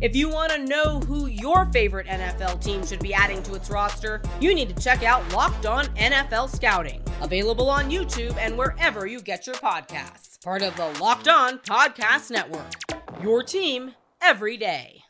If 0.00 0.14
you 0.14 0.28
want 0.28 0.52
to 0.52 0.58
know 0.64 1.00
who 1.00 1.26
your 1.26 1.66
favorite 1.72 2.06
NFL 2.06 2.62
team 2.62 2.86
should 2.86 3.00
be 3.00 3.12
adding 3.12 3.42
to 3.42 3.54
its 3.54 3.68
roster, 3.68 4.22
you 4.40 4.54
need 4.54 4.68
to 4.68 4.80
check 4.80 5.02
out 5.02 5.32
Locked 5.32 5.66
On 5.66 5.86
NFL 5.96 6.54
Scouting, 6.54 7.02
available 7.20 7.68
on 7.68 7.90
YouTube 7.90 8.36
and 8.36 8.56
wherever 8.56 9.08
you 9.08 9.20
get 9.20 9.44
your 9.44 9.56
podcasts. 9.56 10.40
Part 10.44 10.62
of 10.62 10.76
the 10.76 10.86
Locked 11.02 11.26
On 11.26 11.58
Podcast 11.58 12.30
Network. 12.30 12.74
Your 13.20 13.42
team 13.42 13.92
every 14.22 14.56
day. 14.56 15.02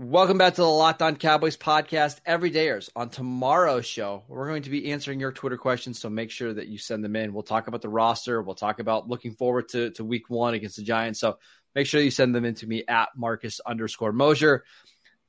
Welcome 0.00 0.38
back 0.38 0.54
to 0.54 0.60
the 0.60 0.68
Locked 0.68 1.02
On 1.02 1.16
Cowboys 1.16 1.56
podcast. 1.56 2.20
Every 2.24 2.52
dayers 2.52 2.88
on 2.94 3.10
tomorrow's 3.10 3.84
show, 3.84 4.22
we're 4.28 4.46
going 4.46 4.62
to 4.62 4.70
be 4.70 4.92
answering 4.92 5.18
your 5.18 5.32
Twitter 5.32 5.56
questions. 5.56 5.98
So 5.98 6.08
make 6.08 6.30
sure 6.30 6.54
that 6.54 6.68
you 6.68 6.78
send 6.78 7.02
them 7.04 7.16
in. 7.16 7.32
We'll 7.32 7.42
talk 7.42 7.66
about 7.66 7.82
the 7.82 7.88
roster. 7.88 8.40
We'll 8.40 8.54
talk 8.54 8.78
about 8.78 9.08
looking 9.08 9.32
forward 9.32 9.68
to, 9.70 9.90
to 9.90 10.04
week 10.04 10.30
one 10.30 10.54
against 10.54 10.76
the 10.76 10.84
Giants. 10.84 11.18
So 11.18 11.38
make 11.74 11.86
sure 11.86 12.00
you 12.00 12.10
send 12.10 12.34
them 12.34 12.44
in 12.44 12.54
to 12.54 12.66
me 12.66 12.84
at 12.86 13.10
Marcus 13.16 13.60
underscore 13.64 14.12
Mosher. 14.12 14.64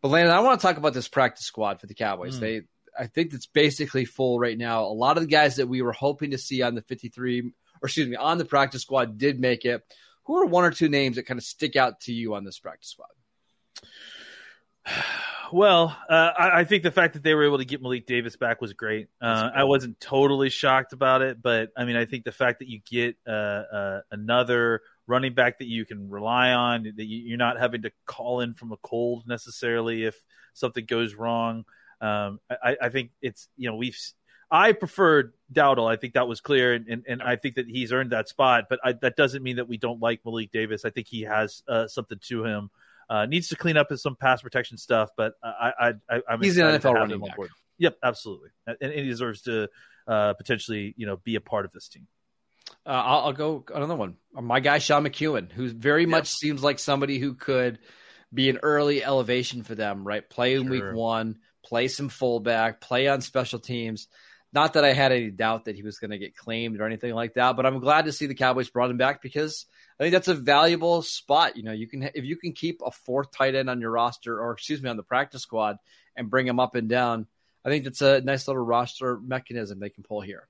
But 0.01 0.09
Landon, 0.09 0.33
I 0.33 0.39
want 0.39 0.59
to 0.59 0.65
talk 0.65 0.77
about 0.77 0.93
this 0.93 1.07
practice 1.07 1.45
squad 1.45 1.79
for 1.81 1.87
the 1.87 1.93
Cowboys. 1.93 2.37
Mm. 2.37 2.39
They, 2.39 2.61
I 2.97 3.07
think 3.07 3.33
it's 3.33 3.47
basically 3.47 4.05
full 4.05 4.39
right 4.39 4.57
now. 4.57 4.83
A 4.83 4.93
lot 4.93 5.17
of 5.17 5.23
the 5.23 5.29
guys 5.29 5.57
that 5.57 5.67
we 5.67 5.81
were 5.81 5.91
hoping 5.91 6.31
to 6.31 6.37
see 6.37 6.61
on 6.61 6.75
the 6.75 6.81
53, 6.81 7.41
or 7.41 7.47
excuse 7.83 8.07
me, 8.07 8.15
on 8.15 8.37
the 8.37 8.45
practice 8.45 8.81
squad 8.81 9.17
did 9.17 9.39
make 9.39 9.65
it. 9.65 9.83
Who 10.23 10.37
are 10.37 10.45
one 10.45 10.63
or 10.63 10.71
two 10.71 10.89
names 10.89 11.15
that 11.15 11.23
kind 11.23 11.39
of 11.39 11.43
stick 11.43 11.75
out 11.75 12.01
to 12.01 12.13
you 12.13 12.35
on 12.35 12.43
this 12.43 12.59
practice 12.59 12.89
squad? 12.89 13.09
Well, 15.51 15.97
uh, 16.07 16.13
I, 16.37 16.59
I, 16.59 16.63
think 16.63 16.83
the 16.83 16.91
fact 16.91 17.15
that 17.15 17.23
they 17.23 17.33
were 17.33 17.43
able 17.43 17.57
to 17.57 17.65
get 17.65 17.81
Malik 17.81 18.05
Davis 18.05 18.35
back 18.35 18.61
was 18.61 18.73
great. 18.73 19.07
Uh, 19.19 19.49
I 19.55 19.63
wasn't 19.63 19.99
totally 19.99 20.51
shocked 20.51 20.93
about 20.93 21.23
it, 21.23 21.41
but 21.41 21.69
I 21.75 21.85
mean, 21.85 21.95
I 21.95 22.05
think 22.05 22.23
the 22.23 22.31
fact 22.31 22.59
that 22.59 22.67
you 22.67 22.81
get 22.87 23.17
uh, 23.27 23.31
uh 23.31 24.01
another 24.11 24.81
running 25.09 25.33
back 25.33 25.59
that 25.59 25.67
you 25.67 25.85
can 25.85 26.09
rely 26.09 26.51
on, 26.51 26.83
that 26.83 27.05
you, 27.05 27.33
are 27.33 27.37
not 27.37 27.59
having 27.59 27.81
to 27.81 27.91
call 28.05 28.41
in 28.41 28.53
from 28.53 28.71
a 28.71 28.77
cold 28.77 29.23
necessarily 29.27 30.05
if 30.05 30.15
something 30.53 30.85
goes 30.85 31.15
wrong. 31.15 31.65
Um, 31.99 32.39
I, 32.49 32.77
I, 32.81 32.89
think 32.89 33.11
it's 33.21 33.49
you 33.57 33.69
know 33.69 33.75
we've 33.75 33.97
I 34.49 34.71
preferred 34.71 35.33
Dowdle. 35.51 35.91
I 35.91 35.97
think 35.97 36.13
that 36.13 36.27
was 36.27 36.39
clear, 36.39 36.73
and, 36.73 36.87
and, 36.87 37.03
and 37.07 37.21
I 37.21 37.35
think 37.35 37.55
that 37.55 37.67
he's 37.67 37.91
earned 37.91 38.11
that 38.11 38.29
spot. 38.29 38.65
But 38.69 38.79
I, 38.83 38.93
that 38.93 39.17
doesn't 39.17 39.43
mean 39.43 39.57
that 39.57 39.67
we 39.67 39.77
don't 39.77 39.99
like 39.99 40.21
Malik 40.23 40.51
Davis. 40.51 40.85
I 40.85 40.91
think 40.91 41.07
he 41.07 41.23
has 41.23 41.61
uh, 41.67 41.87
something 41.87 42.19
to 42.27 42.45
him. 42.45 42.69
Uh, 43.09 43.25
needs 43.25 43.49
to 43.49 43.55
clean 43.55 43.75
up 43.75 43.87
some 43.95 44.15
pass 44.15 44.41
protection 44.41 44.77
stuff, 44.77 45.09
but 45.17 45.33
I, 45.43 45.73
I, 45.79 45.93
I 46.09 46.33
am 46.33 46.41
he's 46.41 46.57
an 46.57 46.65
NFL 46.65 46.93
running 46.93 47.19
back. 47.19 47.37
Yep, 47.79 47.97
absolutely, 48.03 48.49
and, 48.67 48.77
and, 48.81 48.93
he 48.93 49.07
deserves 49.07 49.41
to 49.43 49.67
uh, 50.07 50.33
potentially 50.33 50.93
you 50.95 51.07
know 51.07 51.17
be 51.17 51.35
a 51.35 51.41
part 51.41 51.65
of 51.65 51.71
this 51.71 51.87
team. 51.87 52.07
Uh, 52.85 52.89
I'll, 52.89 53.19
I'll, 53.25 53.33
go 53.33 53.63
another 53.73 53.95
one. 53.95 54.15
My 54.33 54.59
guy 54.59 54.79
Sean 54.79 55.03
McKeon, 55.03 55.51
who 55.51 55.69
very 55.69 56.03
yep. 56.03 56.09
much 56.09 56.27
seems 56.29 56.63
like 56.63 56.79
somebody 56.79 57.19
who 57.19 57.33
could 57.33 57.79
be 58.33 58.49
an 58.49 58.59
early 58.63 59.03
elevation 59.03 59.63
for 59.63 59.75
them. 59.75 60.05
Right, 60.07 60.27
play 60.27 60.55
in 60.55 60.63
sure. 60.63 60.71
week 60.71 60.95
one, 60.95 61.39
play 61.63 61.87
some 61.87 62.09
fullback, 62.09 62.81
play 62.81 63.07
on 63.07 63.21
special 63.21 63.59
teams. 63.59 64.07
Not 64.51 64.73
that 64.73 64.83
I 64.85 64.93
had 64.93 65.11
any 65.11 65.29
doubt 65.29 65.65
that 65.65 65.75
he 65.75 65.83
was 65.83 65.99
going 65.99 66.09
to 66.09 66.17
get 66.17 66.35
claimed 66.35 66.79
or 66.79 66.85
anything 66.85 67.13
like 67.13 67.35
that, 67.35 67.55
but 67.55 67.67
I'm 67.67 67.79
glad 67.79 68.05
to 68.05 68.11
see 68.11 68.25
the 68.25 68.33
Cowboys 68.33 68.69
brought 68.69 68.89
him 68.89 68.97
back 68.97 69.21
because 69.21 69.67
I 69.99 70.03
think 70.03 70.13
that's 70.13 70.27
a 70.27 70.33
valuable 70.33 71.03
spot. 71.03 71.55
You 71.55 71.63
know, 71.63 71.71
you 71.71 71.87
can 71.87 72.09
if 72.15 72.25
you 72.25 72.35
can 72.35 72.53
keep 72.53 72.81
a 72.83 72.89
fourth 72.89 73.31
tight 73.31 73.53
end 73.53 73.69
on 73.69 73.79
your 73.79 73.91
roster, 73.91 74.41
or 74.41 74.53
excuse 74.53 74.81
me, 74.81 74.89
on 74.89 74.97
the 74.97 75.03
practice 75.03 75.43
squad, 75.43 75.77
and 76.15 76.29
bring 76.29 76.47
him 76.47 76.59
up 76.59 76.73
and 76.73 76.89
down. 76.89 77.27
I 77.63 77.69
think 77.69 77.83
that's 77.83 78.01
a 78.01 78.21
nice 78.21 78.47
little 78.47 78.63
roster 78.63 79.19
mechanism 79.19 79.79
they 79.79 79.91
can 79.91 80.03
pull 80.03 80.21
here. 80.21 80.47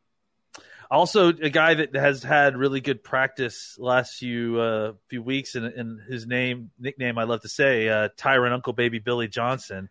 Also, 0.91 1.29
a 1.29 1.50
guy 1.50 1.75
that 1.75 1.96
has 1.96 2.24
had 2.24 2.58
really 2.58 2.81
good 2.81 3.03
practice 3.03 3.77
last 3.77 4.15
few 4.15 4.60
uh, 4.60 4.93
few 5.08 5.22
weeks, 5.22 5.53
and, 5.53 5.65
and, 5.65 6.01
his 6.01 6.25
name 6.25 6.72
nickname 6.79 7.19
I 7.19 7.25
love 7.25 7.41
to 7.41 7.50
say, 7.50 7.88
uh, 7.88 8.10
Tyron 8.17 8.51
Uncle 8.51 8.74
Baby 8.74 8.98
Billy 8.98 9.27
Johnson. 9.27 9.89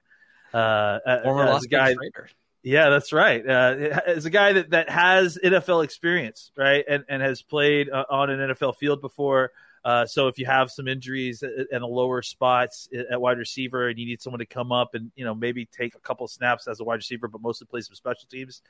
Uh, 0.53 0.99
Former 1.23 1.45
Las 1.45 1.67
guy, 1.67 1.95
yeah, 2.63 2.91
that's 2.91 3.13
right. 3.13 3.47
Uh, 3.47 4.01
as 4.07 4.25
a 4.25 4.31
guy 4.31 4.55
that, 4.55 4.71
that 4.71 4.91
has 4.91 5.39
NFL 5.43 5.85
experience, 5.85 6.51
right, 6.57 6.85
and 6.89 7.05
and 7.09 7.23
has 7.23 7.43
played 7.43 7.89
uh, 7.89 8.05
on 8.11 8.31
an 8.31 8.51
NFL 8.51 8.77
field 8.77 9.01
before. 9.01 9.53
Uh, 9.89 10.05
so 10.05 10.29
if 10.29 10.39
you 10.39 10.45
have 10.45 10.71
some 10.71 10.87
injuries 10.87 11.43
in 11.43 11.81
the 11.81 11.87
lower 11.87 12.21
spots 12.21 12.91
at 13.11 13.19
wide 13.19 13.39
receiver, 13.39 13.89
and 13.89 13.99
you 13.99 14.05
need 14.05 14.21
someone 14.21 14.39
to 14.39 14.45
come 14.45 14.71
up 14.71 14.95
and 14.95 15.11
you 15.17 15.25
know 15.25 15.35
maybe 15.35 15.65
take 15.65 15.95
a 15.95 15.99
couple 15.99 16.29
snaps 16.29 16.69
as 16.69 16.79
a 16.79 16.85
wide 16.85 16.97
receiver, 16.97 17.27
but 17.27 17.41
mostly 17.41 17.67
play 17.67 17.81
some 17.81 17.95
special 17.95 18.29
teams, 18.31 18.61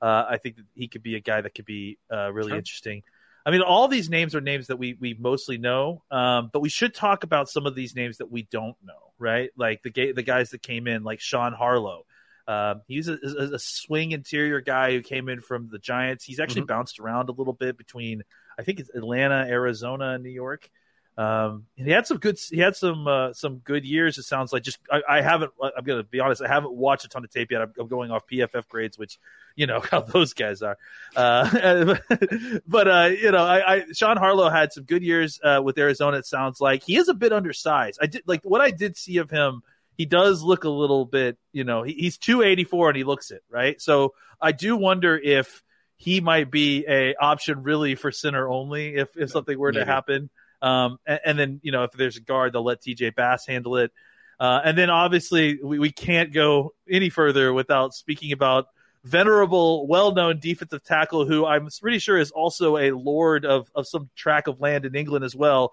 uh, 0.00 0.26
I 0.30 0.36
think 0.36 0.54
that 0.54 0.66
he 0.76 0.86
could 0.86 1.02
be 1.02 1.16
a 1.16 1.20
guy 1.20 1.40
that 1.40 1.52
could 1.52 1.64
be 1.64 1.98
uh, 2.12 2.32
really 2.32 2.50
sure. 2.50 2.58
interesting. 2.58 3.02
I 3.44 3.50
mean, 3.50 3.62
all 3.62 3.88
these 3.88 4.08
names 4.08 4.36
are 4.36 4.40
names 4.40 4.68
that 4.68 4.76
we 4.76 4.96
we 5.00 5.16
mostly 5.18 5.58
know, 5.58 6.04
um, 6.12 6.50
but 6.52 6.60
we 6.60 6.68
should 6.68 6.94
talk 6.94 7.24
about 7.24 7.48
some 7.48 7.66
of 7.66 7.74
these 7.74 7.96
names 7.96 8.18
that 8.18 8.30
we 8.30 8.44
don't 8.44 8.76
know, 8.84 9.12
right? 9.18 9.50
Like 9.56 9.82
the 9.82 10.12
the 10.12 10.22
guys 10.22 10.50
that 10.50 10.62
came 10.62 10.86
in, 10.86 11.02
like 11.02 11.18
Sean 11.18 11.54
Harlow. 11.54 12.04
Um, 12.46 12.80
he's 12.86 13.08
a, 13.08 13.18
a, 13.52 13.58
swing 13.58 14.12
interior 14.12 14.62
guy 14.62 14.92
who 14.92 15.02
came 15.02 15.28
in 15.28 15.40
from 15.40 15.68
the 15.70 15.78
Giants. 15.78 16.24
He's 16.24 16.40
actually 16.40 16.62
mm-hmm. 16.62 16.68
bounced 16.68 16.98
around 16.98 17.28
a 17.28 17.32
little 17.32 17.52
bit 17.52 17.76
between, 17.76 18.22
I 18.58 18.62
think 18.62 18.80
it's 18.80 18.90
Atlanta, 18.94 19.46
Arizona, 19.48 20.18
New 20.18 20.30
York. 20.30 20.68
Um, 21.16 21.64
he 21.74 21.90
had 21.90 22.06
some 22.06 22.18
good, 22.18 22.38
he 22.50 22.58
had 22.58 22.76
some 22.76 23.08
uh, 23.08 23.32
some 23.32 23.58
good 23.58 23.84
years. 23.84 24.18
It 24.18 24.22
sounds 24.22 24.52
like 24.52 24.62
just 24.62 24.78
I, 24.90 25.02
I, 25.08 25.20
haven't. 25.20 25.50
I'm 25.60 25.82
gonna 25.84 26.04
be 26.04 26.20
honest. 26.20 26.42
I 26.42 26.46
haven't 26.46 26.72
watched 26.72 27.04
a 27.04 27.08
ton 27.08 27.24
of 27.24 27.30
tape 27.30 27.50
yet. 27.50 27.60
I'm, 27.60 27.72
I'm 27.76 27.88
going 27.88 28.12
off 28.12 28.22
PFF 28.28 28.68
grades, 28.68 28.96
which 28.96 29.18
you 29.56 29.66
know 29.66 29.80
how 29.90 30.00
those 30.00 30.32
guys 30.32 30.62
are. 30.62 30.76
Uh, 31.16 31.96
but 32.68 32.88
uh, 32.88 33.10
you 33.20 33.32
know, 33.32 33.44
I, 33.44 33.74
I, 33.74 33.84
Sean 33.92 34.16
Harlow 34.16 34.48
had 34.48 34.72
some 34.72 34.84
good 34.84 35.02
years 35.02 35.40
uh, 35.42 35.60
with 35.62 35.76
Arizona. 35.76 36.18
It 36.18 36.26
sounds 36.26 36.60
like 36.60 36.84
he 36.84 36.96
is 36.96 37.08
a 37.08 37.14
bit 37.14 37.32
undersized. 37.32 37.98
I 38.00 38.06
did 38.06 38.22
like 38.26 38.42
what 38.44 38.60
I 38.60 38.70
did 38.70 38.96
see 38.96 39.16
of 39.16 39.28
him 39.28 39.62
he 39.98 40.06
does 40.06 40.42
look 40.42 40.62
a 40.62 40.70
little 40.70 41.04
bit, 41.04 41.36
you 41.52 41.64
know, 41.64 41.82
he, 41.82 41.92
he's 41.92 42.16
284 42.18 42.90
and 42.90 42.96
he 42.96 43.02
looks 43.02 43.32
it, 43.32 43.42
right? 43.50 43.80
So 43.82 44.14
I 44.40 44.52
do 44.52 44.76
wonder 44.76 45.18
if 45.18 45.64
he 45.98 46.20
might 46.20 46.50
be 46.50 46.86
a 46.88 47.14
option 47.16 47.62
really 47.62 47.96
for 47.96 48.10
center 48.10 48.48
only 48.48 48.94
if, 48.94 49.16
if 49.16 49.30
something 49.30 49.58
were 49.58 49.72
Maybe. 49.72 49.84
to 49.84 49.90
happen. 49.90 50.30
Um, 50.62 50.98
and, 51.06 51.20
and, 51.24 51.38
then, 51.38 51.60
you 51.62 51.72
know, 51.72 51.84
if 51.84 51.92
there's 51.92 52.16
a 52.16 52.20
guard, 52.20 52.52
they'll 52.52 52.64
let 52.64 52.80
TJ 52.80 53.14
Bass 53.14 53.46
handle 53.46 53.76
it. 53.76 53.92
Uh, 54.40 54.60
and 54.64 54.78
then 54.78 54.90
obviously 54.90 55.58
we, 55.62 55.78
we 55.80 55.90
can't 55.90 56.32
go 56.32 56.72
any 56.88 57.10
further 57.10 57.52
without 57.52 57.94
speaking 57.94 58.30
about 58.30 58.66
venerable, 59.04 59.86
well-known 59.86 60.38
defensive 60.38 60.84
tackle 60.84 61.26
who 61.26 61.44
I'm 61.44 61.68
pretty 61.80 61.98
sure 61.98 62.16
is 62.16 62.30
also 62.30 62.76
a 62.76 62.92
lord 62.92 63.44
of, 63.44 63.70
of 63.74 63.86
some 63.86 64.10
track 64.14 64.46
of 64.46 64.60
land 64.60 64.84
in 64.84 64.94
England 64.94 65.24
as 65.24 65.34
well, 65.34 65.72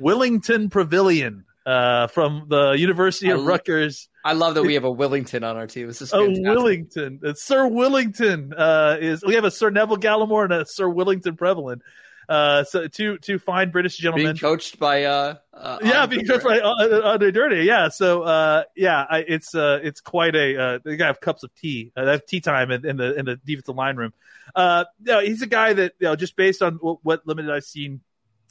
Willington 0.00 0.70
Previlon 0.70 1.44
uh, 1.68 2.06
from 2.06 2.46
the 2.48 2.72
University 2.72 3.28
of 3.28 3.40
I 3.40 3.42
Rutgers. 3.42 4.08
I 4.24 4.32
love 4.32 4.54
that 4.54 4.62
we 4.62 4.74
have 4.74 4.84
a 4.84 4.90
Willington 4.90 5.46
on 5.46 5.56
our 5.56 5.66
team. 5.66 5.86
This 5.86 6.00
is 6.00 6.10
fantastic. 6.10 6.44
Willington. 6.44 7.18
It's 7.22 7.44
Sir 7.44 7.68
Willington 7.68 8.52
uh, 8.56 8.96
is. 8.98 9.22
We 9.22 9.34
have 9.34 9.44
a 9.44 9.50
Sir 9.50 9.68
Neville 9.68 9.98
Gallimore 9.98 10.44
and 10.44 10.52
a 10.54 10.64
Sir 10.66 10.86
Willington 10.86 11.36
Previlon. 11.36 11.80
Uh, 12.26 12.64
so 12.64 12.88
two 12.88 13.18
two 13.18 13.38
fine 13.38 13.70
British 13.70 13.96
gentlemen 13.96 14.26
being 14.26 14.36
coached 14.36 14.78
by 14.78 15.04
uh, 15.04 15.34
uh 15.54 15.78
yeah 15.82 16.04
being 16.04 16.26
coached 16.26 16.44
by 16.44 16.58
uh, 16.58 17.14
Aden 17.14 17.32
Durde 17.32 17.64
yeah 17.64 17.88
so 17.88 18.20
uh 18.20 18.64
yeah 18.76 19.02
I, 19.08 19.20
it's 19.20 19.54
uh 19.54 19.80
it's 19.82 20.02
quite 20.02 20.36
a 20.36 20.62
uh 20.62 20.78
they 20.84 20.98
have 20.98 21.22
cups 21.22 21.42
of 21.42 21.54
tea 21.54 21.90
uh, 21.96 22.04
they 22.04 22.10
have 22.10 22.26
tea 22.26 22.42
time 22.42 22.70
in, 22.70 22.84
in 22.84 22.98
the 22.98 23.18
in 23.18 23.24
the 23.24 23.36
defensive 23.36 23.76
line 23.76 23.96
room 23.96 24.12
uh 24.54 24.84
no 25.00 25.20
he's 25.20 25.40
a 25.40 25.46
guy 25.46 25.72
that 25.72 25.94
you 26.00 26.08
know 26.08 26.16
just 26.16 26.36
based 26.36 26.60
on 26.60 26.74
what, 26.74 26.98
what 27.02 27.26
limited 27.26 27.50
I've 27.50 27.64
seen 27.64 28.02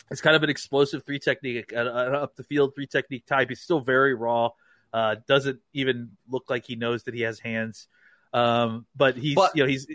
it's 0.10 0.22
kind 0.22 0.36
of 0.36 0.44
an 0.44 0.50
explosive 0.50 1.04
three 1.06 1.20
technique, 1.20 1.74
uh, 1.75 1.80
uh, 1.80 2.20
up 2.24 2.36
the 2.36 2.44
field 2.44 2.75
three 2.75 2.88
technique 2.88 3.25
type. 3.25 3.50
He's 3.50 3.62
still 3.62 3.82
very 3.82 4.13
raw. 4.13 4.51
Uh, 4.94 5.16
doesn't 5.27 5.60
even 5.74 6.12
look 6.30 6.50
like 6.50 6.66
he 6.66 6.75
knows 6.75 7.04
that 7.04 7.13
he 7.13 7.22
has 7.22 7.39
hands. 7.39 7.88
Um, 8.34 8.86
but 8.96 9.18
he's 9.18 9.36
but, 9.36 9.56
you 9.56 9.63
know 9.63 9.70
he's. 9.70 9.88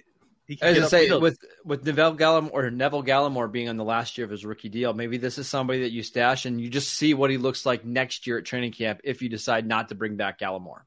He 0.45 0.59
I 0.61 0.73
was 0.73 0.91
say 0.91 1.09
with 1.17 1.39
with 1.65 1.87
Neville 1.87 2.17
Gallimore 2.17 2.51
or 2.53 2.71
Neville 2.71 3.05
Gallimore 3.05 3.51
being 3.51 3.69
on 3.69 3.77
the 3.77 3.85
last 3.85 4.19
year 4.19 4.25
of 4.25 4.31
his 4.31 4.45
rookie 4.45 4.69
deal, 4.69 4.93
maybe 4.93 5.17
this 5.17 5.39
is 5.39 5.49
somebody 5.49 5.83
that 5.83 5.93
you 5.93 6.03
stash 6.03 6.47
and 6.47 6.61
you 6.61 6.69
just 6.69 6.93
see 6.93 7.15
what 7.15 7.31
he 7.31 7.39
looks 7.39 7.65
like 7.65 7.85
next 7.85 8.27
year 8.27 8.39
at 8.39 8.45
training 8.45 8.73
camp 8.73 9.01
if 9.05 9.23
you 9.23 9.29
decide 9.29 9.67
not 9.67 9.91
to 9.91 9.95
bring 9.95 10.17
back 10.17 10.41
Gallimore. 10.41 10.81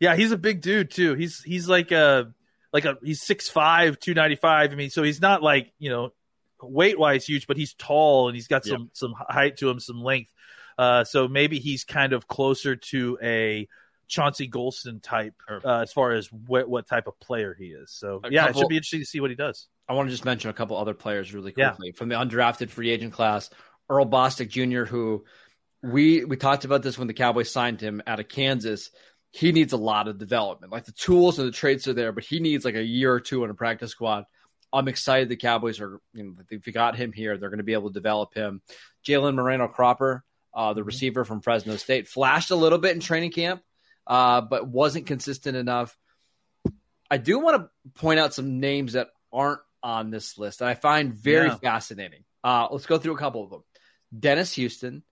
Yeah, 0.00 0.16
he's 0.16 0.32
a 0.32 0.36
big 0.36 0.62
dude 0.62 0.90
too. 0.90 1.14
He's 1.14 1.40
he's 1.42 1.68
like 1.68 1.92
a 1.92 2.34
like 2.72 2.84
a 2.84 2.98
he's 3.02 3.24
6'5", 3.24 4.00
295. 4.00 4.72
I 4.72 4.74
mean, 4.74 4.90
so 4.90 5.04
he's 5.04 5.20
not 5.20 5.42
like 5.44 5.72
you 5.78 5.90
know 5.90 6.12
weight 6.62 6.98
wise 6.98 7.26
huge, 7.26 7.46
but 7.46 7.56
he's 7.56 7.74
tall 7.74 8.28
and 8.28 8.34
he's 8.36 8.48
got 8.48 8.64
some 8.64 8.90
some 8.92 9.14
height 9.16 9.56
to 9.58 9.68
him, 9.70 9.80
some 9.80 10.02
length. 10.02 10.32
Uh, 10.76 11.04
so 11.04 11.26
maybe 11.28 11.58
he's 11.58 11.84
kind 11.84 12.12
of 12.12 12.28
closer 12.28 12.76
to 12.76 13.18
a 13.22 13.68
Chauncey 14.06 14.48
Golston 14.48 15.02
type 15.02 15.34
uh, 15.50 15.80
as 15.80 15.92
far 15.92 16.12
as 16.12 16.28
what, 16.32 16.68
what 16.68 16.86
type 16.86 17.06
of 17.08 17.18
player 17.20 17.54
he 17.58 17.66
is. 17.66 17.90
So 17.90 18.20
A 18.24 18.30
yeah, 18.30 18.46
couple- 18.46 18.60
it 18.60 18.62
should 18.62 18.68
be 18.68 18.76
interesting 18.76 19.00
to 19.00 19.06
see 19.06 19.20
what 19.20 19.30
he 19.30 19.36
does. 19.36 19.66
I 19.88 19.94
want 19.94 20.08
to 20.08 20.10
just 20.12 20.24
mention 20.24 20.50
a 20.50 20.54
couple 20.54 20.76
other 20.76 20.94
players 20.94 21.34
really 21.34 21.52
Yeah. 21.56 21.70
quickly 21.70 21.92
from 21.92 22.08
the 22.08 22.14
undrafted 22.14 22.70
free 22.70 22.90
agent 22.90 23.12
class. 23.12 23.50
Earl 23.90 24.06
Bostic 24.06 24.48
Jr., 24.50 24.84
who 24.84 25.24
we 25.82 26.24
we 26.24 26.36
talked 26.36 26.64
about 26.64 26.82
this 26.82 26.98
when 26.98 27.06
the 27.08 27.14
Cowboys 27.14 27.50
signed 27.50 27.80
him 27.80 28.02
out 28.06 28.20
of 28.20 28.28
Kansas. 28.28 28.90
He 29.30 29.52
needs 29.52 29.72
a 29.72 29.76
lot 29.78 30.08
of 30.08 30.18
development. 30.18 30.72
Like 30.72 30.84
the 30.86 30.92
tools 30.92 31.38
and 31.38 31.46
the 31.48 31.52
traits 31.52 31.86
are 31.88 31.92
there, 31.92 32.12
but 32.12 32.24
he 32.24 32.40
needs 32.40 32.64
like 32.64 32.74
a 32.76 32.82
year 32.82 33.12
or 33.12 33.20
two 33.20 33.44
in 33.44 33.50
a 33.50 33.54
practice 33.54 33.90
squad. 33.90 34.24
I'm 34.72 34.88
excited 34.88 35.28
the 35.28 35.36
Cowboys 35.36 35.80
are, 35.80 36.00
you 36.12 36.24
know, 36.24 36.34
if 36.50 36.66
you 36.66 36.72
got 36.72 36.96
him 36.96 37.12
here, 37.12 37.36
they're 37.38 37.48
going 37.48 37.58
to 37.58 37.64
be 37.64 37.72
able 37.72 37.88
to 37.88 37.94
develop 37.94 38.34
him. 38.34 38.60
Jalen 39.06 39.34
Moreno 39.34 39.68
Cropper, 39.68 40.24
uh, 40.54 40.72
the 40.74 40.84
receiver 40.84 41.24
from 41.24 41.40
Fresno 41.40 41.76
State, 41.76 42.08
flashed 42.08 42.50
a 42.50 42.56
little 42.56 42.78
bit 42.78 42.94
in 42.94 43.00
training 43.00 43.30
camp, 43.30 43.62
uh, 44.06 44.40
but 44.42 44.68
wasn't 44.68 45.06
consistent 45.06 45.56
enough. 45.56 45.96
I 47.10 47.16
do 47.16 47.38
want 47.38 47.62
to 47.62 47.92
point 48.00 48.20
out 48.20 48.34
some 48.34 48.60
names 48.60 48.92
that 48.92 49.08
aren't 49.32 49.60
on 49.82 50.10
this 50.10 50.36
list 50.36 50.58
that 50.58 50.68
I 50.68 50.74
find 50.74 51.14
very 51.14 51.48
Yeah. 51.48 51.56
fascinating. 51.56 52.24
Uh, 52.44 52.68
let's 52.70 52.86
go 52.86 52.98
through 52.98 53.14
a 53.14 53.18
couple 53.18 53.44
of 53.44 53.50
them. 53.50 53.64
Dennis 54.18 54.52
Houston, 54.54 55.02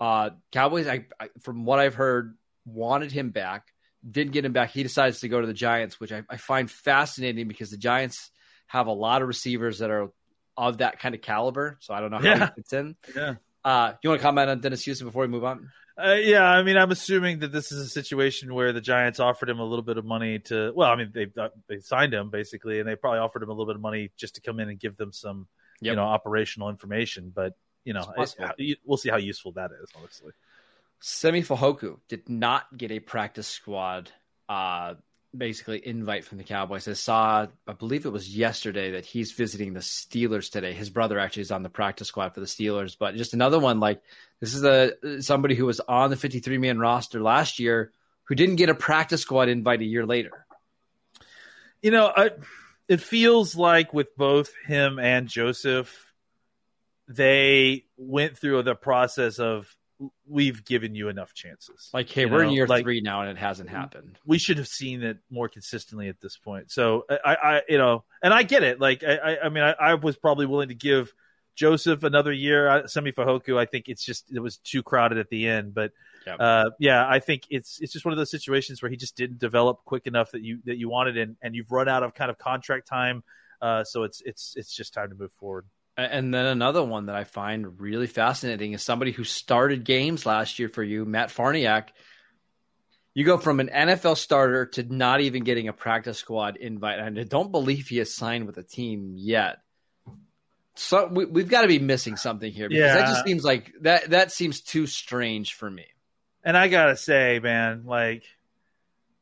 uh, 0.00 0.30
Cowboys. 0.52 0.86
I, 0.86 1.06
I, 1.18 1.28
from 1.40 1.64
what 1.64 1.78
I've 1.78 1.94
heard, 1.94 2.36
wanted 2.66 3.12
him 3.12 3.30
back. 3.30 3.72
Didn't 4.08 4.32
get 4.32 4.44
him 4.44 4.52
back. 4.52 4.70
He 4.72 4.82
decides 4.82 5.20
to 5.20 5.28
go 5.28 5.40
to 5.40 5.46
the 5.46 5.54
Giants, 5.54 5.98
which 5.98 6.12
I, 6.12 6.22
I 6.28 6.36
find 6.36 6.70
fascinating 6.70 7.48
because 7.48 7.70
the 7.70 7.76
Giants 7.76 8.30
have 8.66 8.86
a 8.86 8.92
lot 8.92 9.22
of 9.22 9.28
receivers 9.28 9.78
that 9.78 9.90
are 9.90 10.10
of 10.56 10.78
that 10.78 10.98
kind 11.00 11.14
of 11.14 11.20
caliber. 11.22 11.76
So 11.80 11.94
I 11.94 12.00
don't 12.00 12.10
know 12.10 12.18
how 12.18 12.24
Yeah. 12.24 12.46
he 12.46 12.54
fits 12.56 12.72
in. 12.72 12.96
Yeah. 13.14 13.34
Uh, 13.64 13.92
you 14.02 14.10
want 14.10 14.20
to 14.20 14.22
comment 14.22 14.48
on 14.48 14.60
Dennis 14.60 14.84
Houston 14.84 15.06
before 15.08 15.22
we 15.22 15.28
move 15.28 15.44
on? 15.44 15.70
Uh, 15.98 16.12
yeah, 16.12 16.44
I 16.44 16.62
mean, 16.62 16.76
I'm 16.76 16.90
assuming 16.90 17.38
that 17.40 17.52
this 17.52 17.72
is 17.72 17.84
a 17.86 17.88
situation 17.88 18.52
where 18.54 18.72
the 18.72 18.80
Giants 18.82 19.18
offered 19.18 19.48
him 19.48 19.58
a 19.60 19.64
little 19.64 19.82
bit 19.82 19.96
of 19.96 20.04
money 20.04 20.38
to. 20.40 20.70
Well, 20.74 20.90
I 20.90 20.94
mean, 20.96 21.10
they 21.14 21.26
uh, 21.40 21.48
they 21.68 21.80
signed 21.80 22.12
him 22.12 22.28
basically, 22.30 22.80
and 22.80 22.88
they 22.88 22.96
probably 22.96 23.20
offered 23.20 23.42
him 23.42 23.48
a 23.48 23.52
little 23.52 23.66
bit 23.66 23.76
of 23.76 23.80
money 23.82 24.10
just 24.16 24.34
to 24.34 24.40
come 24.42 24.60
in 24.60 24.68
and 24.68 24.78
give 24.78 24.96
them 24.98 25.10
some, 25.12 25.48
you 25.80 25.96
know, 25.96 26.02
operational 26.02 26.68
information. 26.68 27.32
But 27.34 27.54
you 27.84 27.94
know, 27.94 28.04
it- 28.58 28.78
we'll 28.84 28.98
see 28.98 29.08
how 29.08 29.16
useful 29.16 29.52
that 29.52 29.70
is. 29.82 29.88
Honestly, 29.98 30.32
Simi 31.00 31.42
Fehoko 31.42 31.98
did 32.08 32.28
not 32.28 32.64
get 32.76 32.90
a 32.90 33.00
practice 33.00 33.48
squad 33.48 34.10
uh 34.48 34.94
basically 35.36 35.86
invite 35.86 36.24
from 36.24 36.38
the 36.38 36.44
Cowboys. 36.44 36.88
I 36.88 36.92
saw 36.94 37.46
I 37.66 37.72
believe 37.72 38.06
it 38.06 38.10
was 38.10 38.34
yesterday 38.34 38.92
that 38.92 39.04
he's 39.04 39.32
visiting 39.32 39.72
the 39.72 39.80
Steelers 39.80 40.50
today. 40.50 40.72
His 40.72 40.90
brother 40.90 41.18
actually 41.18 41.42
is 41.42 41.52
on 41.52 41.62
the 41.62 41.68
practice 41.68 42.08
squad 42.08 42.34
for 42.34 42.40
the 42.40 42.46
Steelers, 42.46 42.96
but 42.98 43.16
just 43.16 43.34
another 43.34 43.58
one 43.58 43.80
like 43.80 44.02
this 44.40 44.54
is 44.54 44.64
a 44.64 45.22
somebody 45.22 45.54
who 45.54 45.66
was 45.66 45.80
on 45.80 46.10
the 46.10 46.16
53 46.16 46.58
man 46.58 46.78
roster 46.78 47.22
last 47.22 47.58
year 47.58 47.92
who 48.24 48.34
didn't 48.34 48.56
get 48.56 48.68
a 48.68 48.74
practice 48.74 49.22
squad 49.22 49.48
invite 49.48 49.80
a 49.80 49.84
year 49.84 50.04
later. 50.04 50.46
you 51.82 51.90
know, 51.90 52.12
I, 52.14 52.30
it 52.88 53.00
feels 53.00 53.56
like 53.56 53.92
with 53.92 54.16
both 54.16 54.52
him 54.66 54.98
and 54.98 55.28
Joseph, 55.28 56.12
they 57.08 57.84
went 57.96 58.36
through 58.36 58.62
the 58.62 58.74
process 58.74 59.38
of 59.38 59.74
we've 60.28 60.64
given 60.64 60.94
you 60.94 61.08
enough 61.08 61.32
chances. 61.32 61.90
Like, 61.94 62.10
hey, 62.10 62.22
You 62.22 62.28
we're 62.28 62.42
in 62.44 62.50
year 62.50 62.66
like- 62.66 62.84
three 62.84 63.00
now 63.00 63.22
and 63.22 63.30
it 63.30 63.38
hasn't 63.38 63.70
happened. 63.70 64.18
we 64.26 64.38
should 64.38 64.58
have 64.58 64.68
seen 64.68 65.02
it 65.02 65.18
more 65.30 65.48
consistently 65.48 66.08
at 66.08 66.20
this 66.20 66.36
point. 66.36 66.70
So 66.70 67.04
I, 67.10 67.34
I 67.34 67.62
you 67.68 67.78
know, 67.78 68.04
and 68.22 68.34
I 68.34 68.42
get 68.42 68.62
it. 68.62 68.80
Like, 68.80 69.02
I, 69.04 69.16
I, 69.16 69.44
I 69.44 69.48
mean, 69.48 69.62
I, 69.64 69.72
I 69.72 69.94
was 69.94 70.16
probably 70.16 70.46
willing 70.46 70.68
to 70.68 70.74
give 70.74 71.12
Joseph 71.54 72.02
another 72.02 72.32
year. 72.32 72.82
Simi 72.86 73.12
Fehoko, 73.12 73.56
I 73.58 73.64
think 73.64 73.88
it's 73.88 74.04
just 74.04 74.30
it 74.30 74.40
was 74.40 74.58
too 74.58 74.82
crowded 74.82 75.16
at 75.18 75.30
the 75.30 75.46
end. 75.48 75.72
But 75.74 75.92
Yep. 76.26 76.36
uh, 76.40 76.70
yeah, 76.80 77.06
I 77.08 77.20
think 77.20 77.44
it's 77.50 77.78
it's 77.80 77.92
just 77.92 78.04
one 78.04 78.12
of 78.12 78.18
those 78.18 78.32
situations 78.32 78.82
where 78.82 78.90
he 78.90 78.96
just 78.96 79.16
didn't 79.16 79.38
develop 79.38 79.84
quick 79.84 80.08
enough 80.08 80.32
that 80.32 80.42
you 80.42 80.58
that 80.64 80.76
you 80.76 80.88
wanted, 80.88 81.16
and 81.16 81.36
and 81.40 81.54
you've 81.54 81.70
run 81.70 81.88
out 81.88 82.02
of 82.02 82.14
kind 82.14 82.32
of 82.32 82.36
contract 82.36 82.88
time. 82.88 83.22
Uh, 83.62 83.84
so 83.84 84.02
it's 84.02 84.20
it's 84.26 84.54
it's 84.56 84.74
just 84.74 84.92
time 84.92 85.08
to 85.08 85.14
move 85.14 85.30
forward. 85.32 85.66
And 85.96 86.32
then 86.32 86.44
another 86.44 86.84
one 86.84 87.06
that 87.06 87.16
I 87.16 87.24
find 87.24 87.80
really 87.80 88.06
fascinating 88.06 88.72
is 88.72 88.82
somebody 88.82 89.12
who 89.12 89.24
started 89.24 89.84
games 89.84 90.26
last 90.26 90.58
year 90.58 90.68
for 90.68 90.82
you, 90.82 91.04
Matt 91.04 91.30
Farniok. 91.30 91.88
You 93.14 93.24
go 93.24 93.38
from 93.38 93.60
an 93.60 93.70
NFL 93.72 94.18
starter 94.18 94.66
to 94.66 94.82
not 94.82 95.22
even 95.22 95.42
getting 95.42 95.68
a 95.68 95.72
practice 95.72 96.18
squad 96.18 96.56
invite, 96.56 96.98
and 96.98 97.18
I 97.18 97.22
don't 97.22 97.50
believe 97.50 97.88
he 97.88 97.96
has 97.96 98.14
signed 98.14 98.46
with 98.46 98.58
a 98.58 98.62
team 98.62 99.14
yet. 99.16 99.56
So 100.74 101.06
we, 101.06 101.24
we've 101.24 101.48
got 101.48 101.62
to 101.62 101.68
be 101.68 101.78
missing 101.78 102.16
something 102.16 102.52
here 102.52 102.68
because 102.68 102.92
that 102.92 103.08
just 103.08 103.24
seems 103.24 103.42
like 103.42 103.72
that. 103.80 104.10
That 104.10 104.32
seems 104.32 104.60
too 104.60 104.86
strange 104.86 105.54
for 105.54 105.70
me. 105.70 105.86
And 106.44 106.56
I 106.56 106.68
gotta 106.68 106.96
say, 106.96 107.40
man, 107.42 107.84
like 107.86 108.22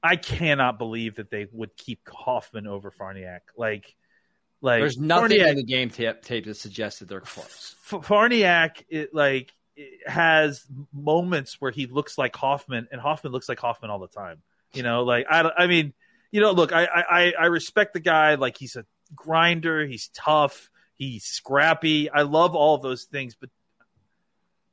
I 0.02 0.16
cannot 0.16 0.76
believe 0.76 1.16
that 1.16 1.30
they 1.30 1.46
would 1.50 1.74
keep 1.78 2.00
Hoffman 2.06 2.66
over 2.66 2.90
Farniok. 2.90 3.40
Like, 3.56 3.94
like 4.64 4.81
There's 4.81 4.98
nothing 4.98 5.38
Farniok- 5.38 5.48
in 5.50 5.57
the 5.57 5.62
game 5.62 5.90
tape, 5.90 6.22
tape 6.22 6.46
that 6.46 6.57
suggests 6.57 6.98
that 7.00 7.09
they're 7.09 7.20
close. 7.20 7.77
Farniok, 7.87 8.83
it, 8.88 9.14
like, 9.14 9.53
it 9.77 10.09
has 10.09 10.64
moments 10.92 11.61
where 11.61 11.70
he 11.70 11.87
looks 11.87 12.16
like 12.16 12.35
Hoffman, 12.35 12.88
and 12.90 13.00
Hoffman 13.00 13.33
looks 13.33 13.48
like 13.48 13.59
Hoffman 13.59 13.90
all 13.90 13.98
the 13.98 14.09
time. 14.09 14.42
You 14.72 14.83
know, 14.83 15.05
like 15.05 15.27
I, 15.31 15.50
I 15.57 15.66
mean, 15.66 15.92
you 16.33 16.40
know, 16.40 16.53
look, 16.53 16.72
I, 16.72 16.87
I, 16.87 17.33
I 17.38 17.46
respect 17.46 17.92
the 17.92 18.00
guy. 18.00 18.35
Like, 18.35 18.57
he's 18.59 18.74
a 18.74 18.85
grinder. 19.14 19.87
He's 19.87 20.09
tough. 20.14 20.70
He's 20.94 21.24
scrappy. 21.24 22.11
I 22.11 22.22
love 22.22 22.55
all 22.55 22.79
those 22.79 23.05
things, 23.05 23.37
but, 23.40 23.50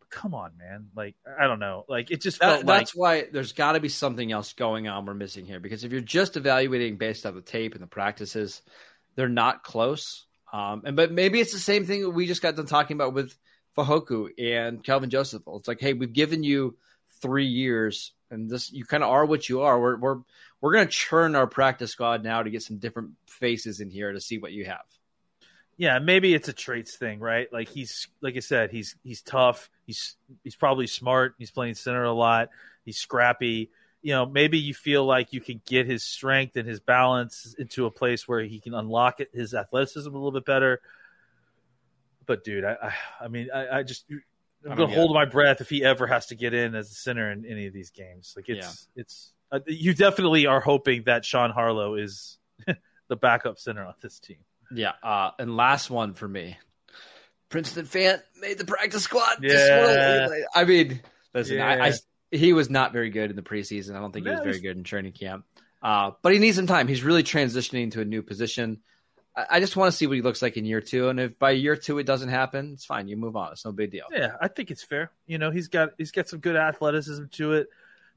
come 0.10 0.34
on, 0.34 0.52
man. 0.58 0.88
Like, 0.96 1.16
I 1.40 1.48
don't 1.48 1.60
know. 1.60 1.86
Like, 1.88 2.12
it 2.12 2.22
just 2.22 2.40
That, 2.40 2.48
felt 2.48 2.66
like 2.66 2.80
that's 2.80 2.96
why 2.96 3.28
there's 3.32 3.54
got 3.54 3.74
to 3.74 3.80
be 3.80 3.90
something 3.90 4.32
else 4.32 4.54
going 4.54 4.88
on 4.88 5.06
we're 5.06 5.14
missing 5.14 5.46
here. 5.46 5.60
Because 5.60 5.84
if 5.84 5.92
you're 5.92 6.02
just 6.02 6.36
evaluating 6.38 6.98
based 6.98 7.26
on 7.26 7.34
the 7.34 7.42
tape 7.42 7.74
and 7.74 7.82
the 7.82 7.88
practices, 7.88 8.62
they're 9.16 9.30
not 9.30 9.64
close. 9.64 10.26
Um, 10.54 10.84
and 10.86 10.96
but 10.96 11.12
maybe 11.12 11.40
it's 11.40 11.54
the 11.54 11.60
same 11.60 11.86
thing 11.86 12.02
that 12.02 12.10
we 12.10 12.28
just 12.28 12.42
got 12.42 12.56
done 12.56 12.66
talking 12.66 12.96
about 12.98 13.14
with 13.14 13.34
Fehoko 13.78 14.30
and 14.38 14.84
Kelvin 14.84 15.10
Joseph. 15.10 15.44
It's 15.48 15.68
like, 15.68 15.80
hey, 15.80 15.94
we've 15.94 16.12
given 16.12 16.44
you 16.44 16.76
three 17.22 17.46
years, 17.46 18.12
and 18.30 18.50
this 18.50 18.72
you 18.72 18.84
kind 18.84 19.04
of 19.04 19.10
are 19.10 19.26
what 19.26 19.48
you 19.48 19.62
are. 19.62 19.80
We're 19.80 19.98
we're 19.98 20.20
we're 20.60 20.74
gonna 20.74 20.88
churn 20.88 21.36
our 21.36 21.48
practice 21.48 21.92
squad 21.92 22.24
now 22.24 22.44
to 22.44 22.50
get 22.50 22.64
some 22.64 22.78
different 22.78 23.12
faces 23.28 23.80
in 23.80 23.90
here 23.90 24.12
to 24.12 24.20
see 24.20 24.40
what 24.40 24.52
you 24.52 24.66
have. 24.66 24.84
yeah, 25.78 26.00
maybe 26.00 26.34
it's 26.34 26.48
a 26.48 26.54
traits 26.54 26.96
thing, 26.98 27.20
right? 27.20 27.52
Like 27.52 27.70
he's 27.70 28.08
like 28.22 28.36
I 28.36 28.40
said, 28.42 28.72
he's 28.72 28.96
he's 29.04 29.22
tough. 29.22 29.70
He's 29.88 30.16
he's 30.44 30.56
probably 30.56 30.88
smart. 30.88 31.36
He's 31.38 31.52
playing 31.52 31.76
center 31.76 32.04
a 32.04 32.14
lot. 32.14 32.50
He's 32.86 32.98
scrappy. 32.98 33.72
You 34.02 34.14
know, 34.14 34.26
maybe 34.26 34.58
you 34.58 34.74
feel 34.74 35.06
like 35.06 35.34
you 35.34 35.42
can 35.42 35.62
get 35.66 35.86
his 35.86 36.04
strength 36.04 36.56
and 36.56 36.68
his 36.68 36.80
balance 36.80 37.56
into 37.58 37.86
a 37.86 37.92
place 37.92 38.28
where 38.28 38.42
he 38.42 38.60
can 38.60 38.74
unlock 38.74 39.20
it, 39.20 39.30
his 39.34 39.54
athleticism 39.54 40.10
a 40.10 40.14
little 40.14 40.32
bit 40.32 40.46
better. 40.46 40.82
But 42.26 42.44
dude, 42.44 42.64
I 42.64 42.78
I, 42.82 43.26
I 43.26 43.28
mean, 43.28 43.50
I, 43.54 43.80
I 43.80 43.84
just 43.84 44.06
I'm 44.10 44.76
don't 44.76 44.78
gonna 44.78 44.94
hold 44.94 45.14
my 45.14 45.26
breath 45.26 45.62
if 45.62 45.70
he 45.70 45.84
ever 45.84 46.08
has 46.08 46.28
to 46.28 46.36
get 46.36 46.54
in 46.54 46.76
as 46.76 46.92
a 46.92 46.96
center 46.96 47.32
in 47.32 47.46
any 47.46 47.68
of 47.68 47.74
these 47.74 47.92
games. 47.92 48.34
Like 48.36 48.50
it's 48.50 48.88
it's 48.96 49.34
uh, 49.52 49.60
you 49.68 49.94
definitely 49.94 50.46
are 50.46 50.62
hoping 50.62 51.04
that 51.06 51.26
Sean 51.26 51.52
Harlow 51.52 51.96
is 51.96 52.38
the 53.08 53.16
backup 53.16 53.60
center 53.60 53.84
on 53.84 53.94
this 54.02 54.20
team. 54.20 54.38
Yeah, 54.74 54.94
uh, 55.04 55.32
and 55.38 55.58
last 55.58 55.90
one 55.90 56.14
for 56.14 56.28
me. 56.28 56.58
Princeton 57.50 57.86
Fant 57.86 58.22
made 58.40 58.58
the 58.58 58.66
practice 58.66 59.04
squad. 59.04 59.40
Yeah. 59.42 60.30
I 60.56 60.64
mean, 60.64 61.02
listen, 61.34 61.60
I, 61.60 61.88
I 61.88 61.88
Yeah. 61.88 61.94
He 62.32 62.54
was 62.54 62.70
not 62.70 62.94
very 62.94 63.10
good 63.10 63.30
in 63.30 63.36
the 63.36 63.42
preseason. 63.42 63.96
I 63.96 64.00
don't 64.00 64.12
think 64.12 64.26
he 64.26 64.32
was 64.32 64.42
very 64.42 64.60
good 64.60 64.78
in 64.78 64.84
training 64.84 65.12
camp. 65.12 65.46
Uh, 65.84 66.12
but 66.22 66.32
he 66.32 66.40
needs 66.40 66.56
some 66.56 66.68
time. 66.68 66.88
He's 66.88 67.04
really 67.04 67.24
transitioning 67.24 67.92
to 67.92 68.02
a 68.02 68.06
new 68.06 68.22
position. 68.22 68.80
I, 69.36 69.46
I 69.52 69.60
just 69.60 69.76
want 69.76 69.92
to 69.92 69.98
see 69.98 70.08
what 70.08 70.16
he 70.16 70.22
looks 70.22 70.42
like 70.42 70.58
in 70.58 70.66
year 70.66 70.82
two. 70.82 71.10
And 71.10 71.20
if 71.20 71.40
by 71.40 71.52
year 71.52 71.76
two 71.76 71.98
it 72.00 72.06
doesn't 72.06 72.30
happen, 72.30 72.74
it's 72.74 72.86
fine. 72.86 73.08
You 73.08 73.18
move 73.18 73.36
on. 73.36 73.52
It's 73.52 73.66
no 73.66 73.72
big 73.72 73.92
deal. 73.92 74.06
Yeah, 74.12 74.34
I 74.40 74.48
think 74.48 74.72
it's 74.72 74.84
fair. 74.84 75.12
You 75.26 75.38
know, 75.38 75.52
he's 75.52 75.68
got 75.68 75.92
he's 75.98 76.12
got 76.12 76.30
some 76.30 76.40
good 76.40 76.56
athleticism 76.56 77.26
to 77.34 77.54
it 77.54 77.70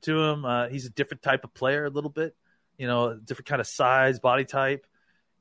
to 0.03 0.23
him. 0.23 0.45
Uh, 0.45 0.69
he's 0.69 0.87
a 0.87 0.91
different 0.91 1.23
type 1.23 1.45
of 1.45 1.55
player 1.55 1.85
a 1.87 1.91
little 1.91 2.11
bit. 2.11 2.37
You 2.79 2.87
know, 2.87 3.15
different 3.15 3.49
kind 3.49 3.61
of 3.61 3.67
size, 3.67 4.19
body 4.21 4.45
type. 4.45 4.87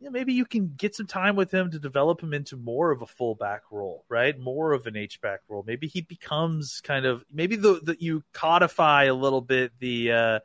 Yeah, 0.04 0.10
maybe 0.10 0.34
you 0.34 0.44
can 0.44 0.74
get 0.76 0.96
some 0.96 1.08
time 1.08 1.38
with 1.38 1.50
him 1.54 1.72
to 1.72 1.80
develop 1.80 2.22
him 2.22 2.34
into 2.34 2.58
more 2.58 2.92
of 2.92 3.02
a 3.02 3.06
fullback 3.06 3.62
role, 3.72 4.04
right? 4.10 4.38
More 4.38 4.74
of 4.74 4.86
an 4.86 4.98
H 4.98 5.22
back 5.22 5.40
role. 5.48 5.64
Maybe 5.66 5.88
he 5.88 6.02
becomes 6.02 6.82
kind 6.84 7.06
of 7.06 7.24
maybe 7.32 7.56
the, 7.56 7.80
the 7.82 7.96
you 7.98 8.22
codify 8.34 9.06
a 9.06 9.14
little 9.14 9.40
bit 9.40 9.72
the 9.80 10.12
uh, 10.12 10.40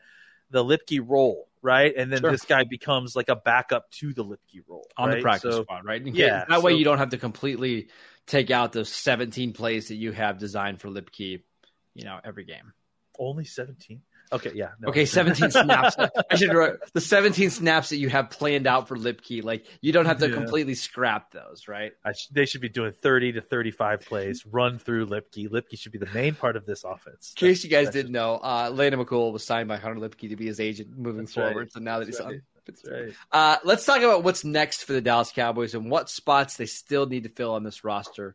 the 0.51 0.63
Luepke 0.65 1.01
role, 1.05 1.49
right? 1.61 1.93
And 1.97 2.13
then 2.13 2.21
Sure. 2.21 2.31
this 2.31 2.45
guy 2.45 2.63
becomes 2.63 3.17
like 3.17 3.29
a 3.29 3.35
backup 3.35 3.91
to 3.93 4.15
the 4.15 4.25
Luepke 4.25 4.63
role 4.69 4.87
On 4.97 5.11
the 5.11 5.21
practice 5.21 5.57
So- 5.57 5.63
squad, 5.65 5.85
right? 5.85 6.07
Yeah, 6.07 6.45
that 6.49 6.63
way 6.63 6.73
so- 6.75 6.77
you 6.79 6.85
don't 6.85 6.99
have 6.99 7.11
to 7.11 7.19
completely 7.19 7.89
take 8.27 8.53
out 8.53 8.73
those 8.73 8.89
17 8.91 9.55
plays 9.55 9.89
that 9.89 9.97
you 9.97 10.13
have 10.13 10.39
designed 10.39 10.81
for 10.81 10.89
Luepke, 10.89 11.43
you 11.95 12.05
know, 12.05 12.21
every 12.25 12.45
game. 12.45 12.73
Only 13.19 13.45
seventeen. 13.45 14.03
Okay, 14.33 14.53
yeah. 14.55 14.71
no. 14.81 14.89
Okay, 14.89 15.05
17 15.05 15.51
snaps. 15.51 15.97
I 16.31 16.37
should 16.37 16.53
write 16.55 16.75
the 16.93 17.01
17 17.01 17.51
snaps 17.51 17.89
that 17.91 17.97
you 17.97 18.09
have 18.09 18.31
planned 18.31 18.67
out 18.67 18.89
for 18.89 18.97
Luepke. 18.97 19.43
Like 19.43 19.67
you 19.81 19.93
don't 19.93 20.07
have 20.07 20.19
to 20.19 20.29
Yeah. 20.29 20.35
completely 20.35 20.75
scrap 20.75 21.33
those, 21.33 21.69
right? 21.69 21.93
I 22.05 22.13
sh- 22.13 22.29
they 22.31 22.45
should 22.47 22.61
be 22.61 22.69
doing 22.69 22.93
30 22.93 23.33
to 23.33 23.41
35 23.41 24.01
plays, 24.03 24.45
run 24.47 24.79
through 24.79 25.07
Luepke. 25.07 25.49
Luepke 25.49 25.79
should 25.79 25.93
be 25.93 25.99
the 25.99 26.11
main 26.13 26.35
part 26.35 26.57
of 26.57 26.67
this 26.67 26.85
offense. 26.85 27.33
In 27.37 27.47
case 27.49 27.65
you 27.65 27.71
guys 27.71 27.91
didn't 27.91 28.13
know, 28.13 28.35
uh, 28.37 28.71
Landon 28.73 29.05
McCool 29.05 29.33
was 29.33 29.45
signed 29.45 29.69
by 29.69 29.77
Hunter 29.77 30.01
Luepke 30.01 30.29
to 30.29 30.37
be 30.37 30.47
his 30.47 30.61
agent 30.61 30.97
moving 30.97 31.23
That's 31.25 31.37
right. 31.37 31.47
forward. 31.53 31.73
So 31.73 31.81
now 31.81 31.99
that 31.99 32.07
he's 32.07 32.19
That's 32.19 32.27
on, 32.27 32.33
right. 32.33 32.41
That's 32.67 32.83
right. 32.87 33.13
uh, 33.33 33.57
let's 33.65 33.87
talk 33.87 33.99
about 34.03 34.25
what's 34.25 34.45
next 34.45 34.85
for 34.85 34.93
the 34.93 35.01
Dallas 35.01 35.33
Cowboys 35.33 35.75
and 35.75 35.91
what 35.91 36.11
spots 36.11 36.57
they 36.59 36.67
still 36.67 37.07
need 37.07 37.23
to 37.23 37.31
fill 37.31 37.55
on 37.55 37.63
this 37.65 37.83
roster. 37.83 38.35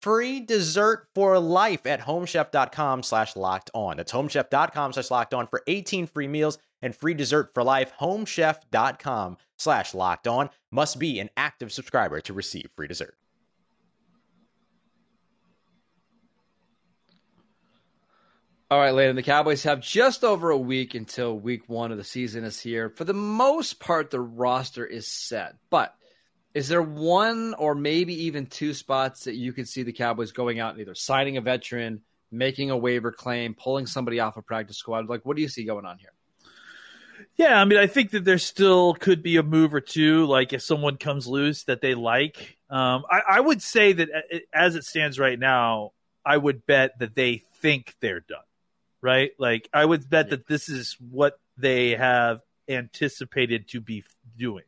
free 0.00 0.40
dessert 0.40 1.08
for 1.14 1.38
life 1.38 1.86
at 1.86 2.00
homechef.com 2.00 3.02
slash 3.02 3.36
locked 3.36 3.70
on. 3.74 3.96
That's 3.96 4.12
homechef.com 4.12 4.92
slash 4.92 5.10
locked 5.10 5.34
on 5.34 5.46
for 5.46 5.62
18 5.66 6.06
free 6.06 6.28
meals 6.28 6.58
and 6.82 6.94
free 6.94 7.14
dessert 7.14 7.52
for 7.54 7.62
life. 7.62 7.92
Homechef.com 8.00 9.36
slash 9.56 9.94
locked 9.94 10.28
on 10.28 10.50
must 10.70 10.98
be 10.98 11.20
an 11.20 11.30
active 11.36 11.72
subscriber 11.72 12.20
to 12.20 12.32
receive 12.32 12.68
free 12.76 12.88
dessert. 12.88 13.14
All 18.68 18.80
right, 18.80 18.90
Landon, 18.90 19.14
the 19.14 19.22
Cowboys 19.22 19.62
have 19.62 19.80
just 19.80 20.24
over 20.24 20.50
a 20.50 20.58
week 20.58 20.96
until 20.96 21.38
week 21.38 21.68
one 21.68 21.92
of 21.92 21.98
the 21.98 22.04
season 22.04 22.42
is 22.42 22.58
here. 22.58 22.88
For 22.88 23.04
the 23.04 23.14
most 23.14 23.78
part, 23.78 24.10
the 24.10 24.18
roster 24.20 24.84
is 24.84 25.06
set. 25.06 25.54
But 25.70 25.94
is 26.56 26.68
there 26.68 26.80
one 26.80 27.52
or 27.58 27.74
maybe 27.74 28.14
even 28.24 28.46
two 28.46 28.72
spots 28.72 29.24
that 29.24 29.34
you 29.34 29.52
could 29.52 29.68
see 29.68 29.82
the 29.82 29.92
Cowboys 29.92 30.32
going 30.32 30.58
out 30.58 30.72
and 30.72 30.80
either 30.80 30.94
signing 30.94 31.36
a 31.36 31.42
veteran, 31.42 32.00
making 32.32 32.70
a 32.70 32.76
waiver 32.76 33.12
claim, 33.12 33.52
pulling 33.52 33.84
somebody 33.84 34.20
off 34.20 34.38
a 34.38 34.42
practice 34.42 34.78
squad? 34.78 35.06
Like, 35.06 35.26
what 35.26 35.36
do 35.36 35.42
you 35.42 35.48
see 35.48 35.64
going 35.64 35.84
on 35.84 35.98
here? 35.98 36.14
Yeah, 37.36 37.60
I 37.60 37.66
mean, 37.66 37.78
I 37.78 37.86
think 37.86 38.12
that 38.12 38.24
there 38.24 38.38
still 38.38 38.94
could 38.94 39.22
be 39.22 39.36
a 39.36 39.42
move 39.42 39.74
or 39.74 39.82
two. 39.82 40.24
Like 40.24 40.54
if 40.54 40.62
someone 40.62 40.96
comes 40.96 41.26
loose 41.26 41.64
that 41.64 41.82
they 41.82 41.94
like, 41.94 42.56
um, 42.70 43.04
I, 43.10 43.20
I 43.28 43.40
would 43.40 43.60
say 43.60 43.92
that 43.92 44.08
as 44.50 44.76
it 44.76 44.84
stands 44.84 45.18
right 45.18 45.38
now, 45.38 45.92
I 46.24 46.38
would 46.38 46.64
bet 46.64 46.98
that 47.00 47.14
they 47.14 47.42
think 47.60 47.94
they're 48.00 48.20
done. 48.20 48.38
Right? 49.02 49.32
Like 49.38 49.68
I 49.74 49.84
would 49.84 50.08
bet 50.08 50.30
that 50.30 50.46
this 50.46 50.70
is 50.70 50.96
what 51.10 51.38
they 51.58 51.90
have 51.90 52.40
anticipated 52.66 53.68
to 53.68 53.82
be 53.82 54.04
doing. 54.38 54.64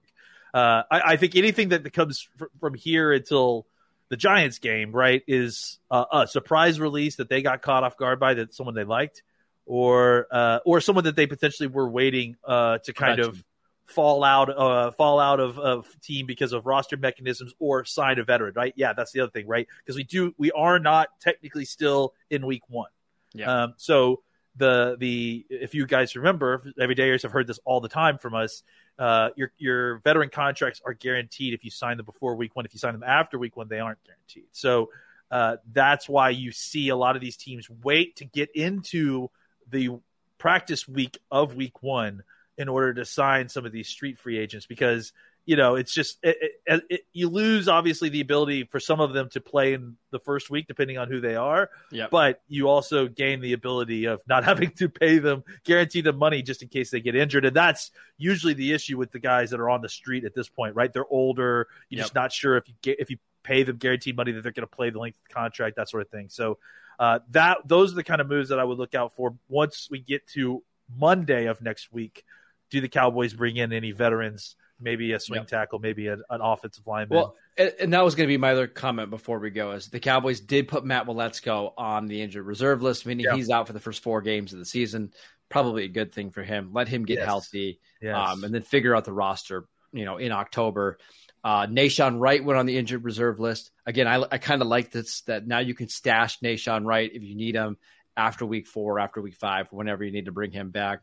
Uh, 0.52 0.82
I, 0.90 1.00
I 1.00 1.16
think 1.16 1.36
anything 1.36 1.70
that 1.70 1.92
comes 1.92 2.28
fr- 2.36 2.46
from 2.60 2.74
here 2.74 3.12
until 3.12 3.66
the 4.08 4.16
Giants 4.16 4.58
game, 4.58 4.92
right, 4.92 5.22
is 5.26 5.78
uh, 5.90 6.04
a 6.12 6.26
surprise 6.26 6.80
release 6.80 7.16
that 7.16 7.28
they 7.28 7.42
got 7.42 7.62
caught 7.62 7.84
off 7.84 7.96
guard 7.96 8.18
by 8.18 8.34
that 8.34 8.54
someone 8.54 8.74
they 8.74 8.84
liked, 8.84 9.22
or 9.66 10.26
uh, 10.30 10.60
or 10.64 10.80
someone 10.80 11.04
that 11.04 11.16
they 11.16 11.26
potentially 11.26 11.66
were 11.66 11.88
waiting 11.88 12.36
uh, 12.44 12.78
to 12.78 12.92
kind 12.92 13.20
of 13.20 13.44
fall 13.88 14.22
out 14.22 14.50
uh, 14.50 14.90
fall 14.92 15.18
out 15.18 15.40
of, 15.40 15.58
of 15.58 15.86
team 16.00 16.26
because 16.26 16.52
of 16.52 16.66
roster 16.66 16.96
mechanisms 16.96 17.52
or 17.58 17.84
sign 17.84 18.18
a 18.18 18.24
veteran, 18.24 18.54
right? 18.54 18.72
Yeah, 18.76 18.92
that's 18.92 19.12
the 19.12 19.20
other 19.20 19.30
thing, 19.30 19.46
right? 19.46 19.66
Because 19.78 19.96
we 19.96 20.04
do 20.04 20.34
we 20.38 20.50
are 20.52 20.78
not 20.78 21.08
technically 21.20 21.64
still 21.64 22.14
in 22.30 22.46
week 22.46 22.62
one. 22.68 22.90
Yeah. 23.34 23.64
Um, 23.64 23.74
so 23.76 24.22
the 24.56 24.96
the 24.98 25.46
if 25.50 25.74
you 25.74 25.86
guys 25.86 26.16
remember, 26.16 26.62
everydayers 26.78 27.22
have 27.22 27.32
heard 27.32 27.46
this 27.46 27.60
all 27.64 27.80
the 27.80 27.88
time 27.88 28.18
from 28.18 28.34
us. 28.34 28.62
Uh, 28.98 29.30
your 29.36 29.52
your 29.58 29.98
veteran 29.98 30.28
contracts 30.28 30.82
are 30.84 30.92
guaranteed 30.92 31.54
if 31.54 31.64
you 31.64 31.70
sign 31.70 31.96
them 31.96 32.06
before 32.06 32.34
week 32.34 32.56
one. 32.56 32.64
If 32.64 32.74
you 32.74 32.80
sign 32.80 32.92
them 32.94 33.04
after 33.04 33.38
week 33.38 33.56
one, 33.56 33.68
they 33.68 33.78
aren't 33.78 34.02
guaranteed. 34.04 34.48
So 34.52 34.90
uh, 35.30 35.56
that's 35.72 36.08
why 36.08 36.30
you 36.30 36.50
see 36.52 36.88
a 36.88 36.96
lot 36.96 37.14
of 37.14 37.22
these 37.22 37.36
teams 37.36 37.68
wait 37.82 38.16
to 38.16 38.24
get 38.24 38.50
into 38.54 39.28
the 39.70 39.90
practice 40.38 40.88
week 40.88 41.18
of 41.30 41.54
week 41.54 41.82
one 41.82 42.22
in 42.56 42.68
order 42.68 42.94
to 42.94 43.04
sign 43.04 43.48
some 43.48 43.64
of 43.64 43.72
these 43.72 43.88
street 43.88 44.18
free 44.18 44.38
agents 44.38 44.66
because 44.66 45.12
you 45.48 45.56
know 45.56 45.76
it's 45.76 45.92
just 45.94 46.18
it, 46.22 46.36
it, 46.66 46.82
it, 46.90 47.00
you 47.12 47.28
lose 47.28 47.68
obviously 47.68 48.10
the 48.10 48.20
ability 48.20 48.64
for 48.64 48.78
some 48.78 49.00
of 49.00 49.12
them 49.14 49.28
to 49.30 49.40
play 49.40 49.72
in 49.72 49.96
the 50.10 50.18
first 50.18 50.50
week 50.50 50.66
depending 50.68 50.98
on 50.98 51.08
who 51.08 51.20
they 51.20 51.34
are 51.36 51.70
Yep. 51.90 52.10
but 52.10 52.42
you 52.48 52.68
also 52.68 53.08
gain 53.08 53.40
the 53.40 53.54
ability 53.54 54.04
of 54.04 54.20
not 54.28 54.44
having 54.50 54.70
to 54.72 54.88
pay 54.90 55.18
them 55.18 55.42
guarantee 55.64 56.02
them 56.02 56.16
money 56.18 56.42
just 56.42 56.62
in 56.62 56.68
case 56.68 56.90
they 56.90 57.00
get 57.00 57.16
injured 57.16 57.46
and 57.46 57.56
that's 57.56 57.90
usually 58.18 58.52
the 58.54 58.72
issue 58.74 58.98
with 58.98 59.10
the 59.10 59.18
guys 59.18 59.50
that 59.50 59.60
are 59.60 59.70
on 59.70 59.80
the 59.80 59.88
street 59.88 60.24
at 60.24 60.34
this 60.34 60.48
point 60.50 60.74
right 60.76 60.92
they're 60.92 61.08
older 61.10 61.66
you're 61.88 61.98
Yep. 61.98 62.04
just 62.04 62.14
not 62.14 62.30
sure 62.32 62.56
if 62.58 62.68
you 62.68 62.74
get 62.82 63.00
if 63.00 63.10
you 63.10 63.16
pay 63.42 63.62
them 63.62 63.76
guaranteed 63.78 64.16
money 64.16 64.32
that 64.32 64.42
they're 64.42 64.52
going 64.52 64.68
to 64.68 64.76
play 64.76 64.90
the 64.90 64.98
length 64.98 65.16
of 65.16 65.28
the 65.28 65.34
contract 65.34 65.76
that 65.76 65.88
sort 65.88 66.02
of 66.02 66.08
thing 66.10 66.28
so 66.28 66.58
uh, 66.98 67.20
that 67.30 67.58
those 67.64 67.92
are 67.92 67.94
the 67.94 68.04
kind 68.04 68.20
of 68.20 68.28
moves 68.28 68.48
that 68.48 68.58
I 68.58 68.64
would 68.64 68.76
look 68.76 68.94
out 68.94 69.14
for 69.14 69.34
once 69.48 69.88
we 69.90 70.00
get 70.00 70.26
to 70.34 70.64
Monday 70.94 71.46
of 71.46 71.62
next 71.62 71.92
week. 71.92 72.24
Do 72.70 72.80
the 72.80 72.88
Cowboys 72.88 73.34
bring 73.34 73.56
in 73.56 73.72
any 73.72 73.92
veterans? 73.92 74.56
Maybe 74.80 75.12
a 75.12 75.18
swing 75.20 75.40
Yep. 75.40 75.48
tackle, 75.48 75.78
maybe 75.80 76.06
a, 76.06 76.14
an 76.30 76.40
offensive 76.40 76.86
lineman. 76.86 77.16
Well, 77.18 77.36
and, 77.56 77.72
and 77.80 77.92
that 77.92 78.04
was 78.04 78.14
going 78.14 78.26
to 78.28 78.32
be 78.32 78.36
my 78.36 78.52
other 78.52 78.66
comment 78.68 79.10
before 79.10 79.38
we 79.40 79.50
go. 79.50 79.72
Is 79.72 79.88
the 79.88 79.98
Cowboys 80.00 80.40
did 80.40 80.68
put 80.68 80.84
Matt 80.84 81.06
Waletzko 81.06 81.72
on 81.76 82.06
the 82.06 82.22
injured 82.22 82.46
reserve 82.46 82.82
list, 82.82 83.04
meaning 83.06 83.26
Yeah. 83.26 83.34
he's 83.34 83.50
out 83.50 83.66
for 83.66 83.72
the 83.72 83.80
first 83.80 84.02
four 84.02 84.20
games 84.22 84.52
of 84.52 84.58
the 84.60 84.64
season. 84.64 85.12
Probably 85.48 85.84
a 85.84 85.88
good 85.88 86.12
thing 86.12 86.30
for 86.30 86.42
him. 86.42 86.70
Let 86.72 86.88
him 86.88 87.04
get 87.04 87.18
Yes. 87.18 87.26
healthy, 87.26 87.80
yes. 88.00 88.14
um, 88.16 88.44
and 88.44 88.54
then 88.54 88.62
figure 88.62 88.94
out 88.94 89.04
the 89.04 89.12
roster. 89.12 89.64
You 89.92 90.04
know, 90.04 90.18
in 90.18 90.30
October, 90.32 90.98
uh, 91.42 91.66
Nahshon 91.66 92.20
Wright 92.20 92.44
went 92.44 92.58
on 92.58 92.66
the 92.66 92.76
injured 92.76 93.04
reserve 93.04 93.40
list. 93.40 93.70
Again, 93.86 94.06
I, 94.06 94.22
I 94.30 94.38
kind 94.38 94.60
of 94.60 94.68
like 94.68 94.90
this 94.90 95.22
that 95.22 95.46
now 95.46 95.60
you 95.60 95.74
can 95.74 95.88
stash 95.88 96.40
Nahshon 96.40 96.84
Wright 96.84 97.10
if 97.12 97.22
you 97.22 97.34
need 97.34 97.54
him 97.54 97.78
after 98.16 98.44
week 98.44 98.66
four, 98.66 98.98
after 99.00 99.22
week 99.22 99.36
five, 99.36 99.66
whenever 99.72 100.04
you 100.04 100.12
need 100.12 100.26
to 100.26 100.32
bring 100.32 100.50
him 100.52 100.70
back. 100.70 101.00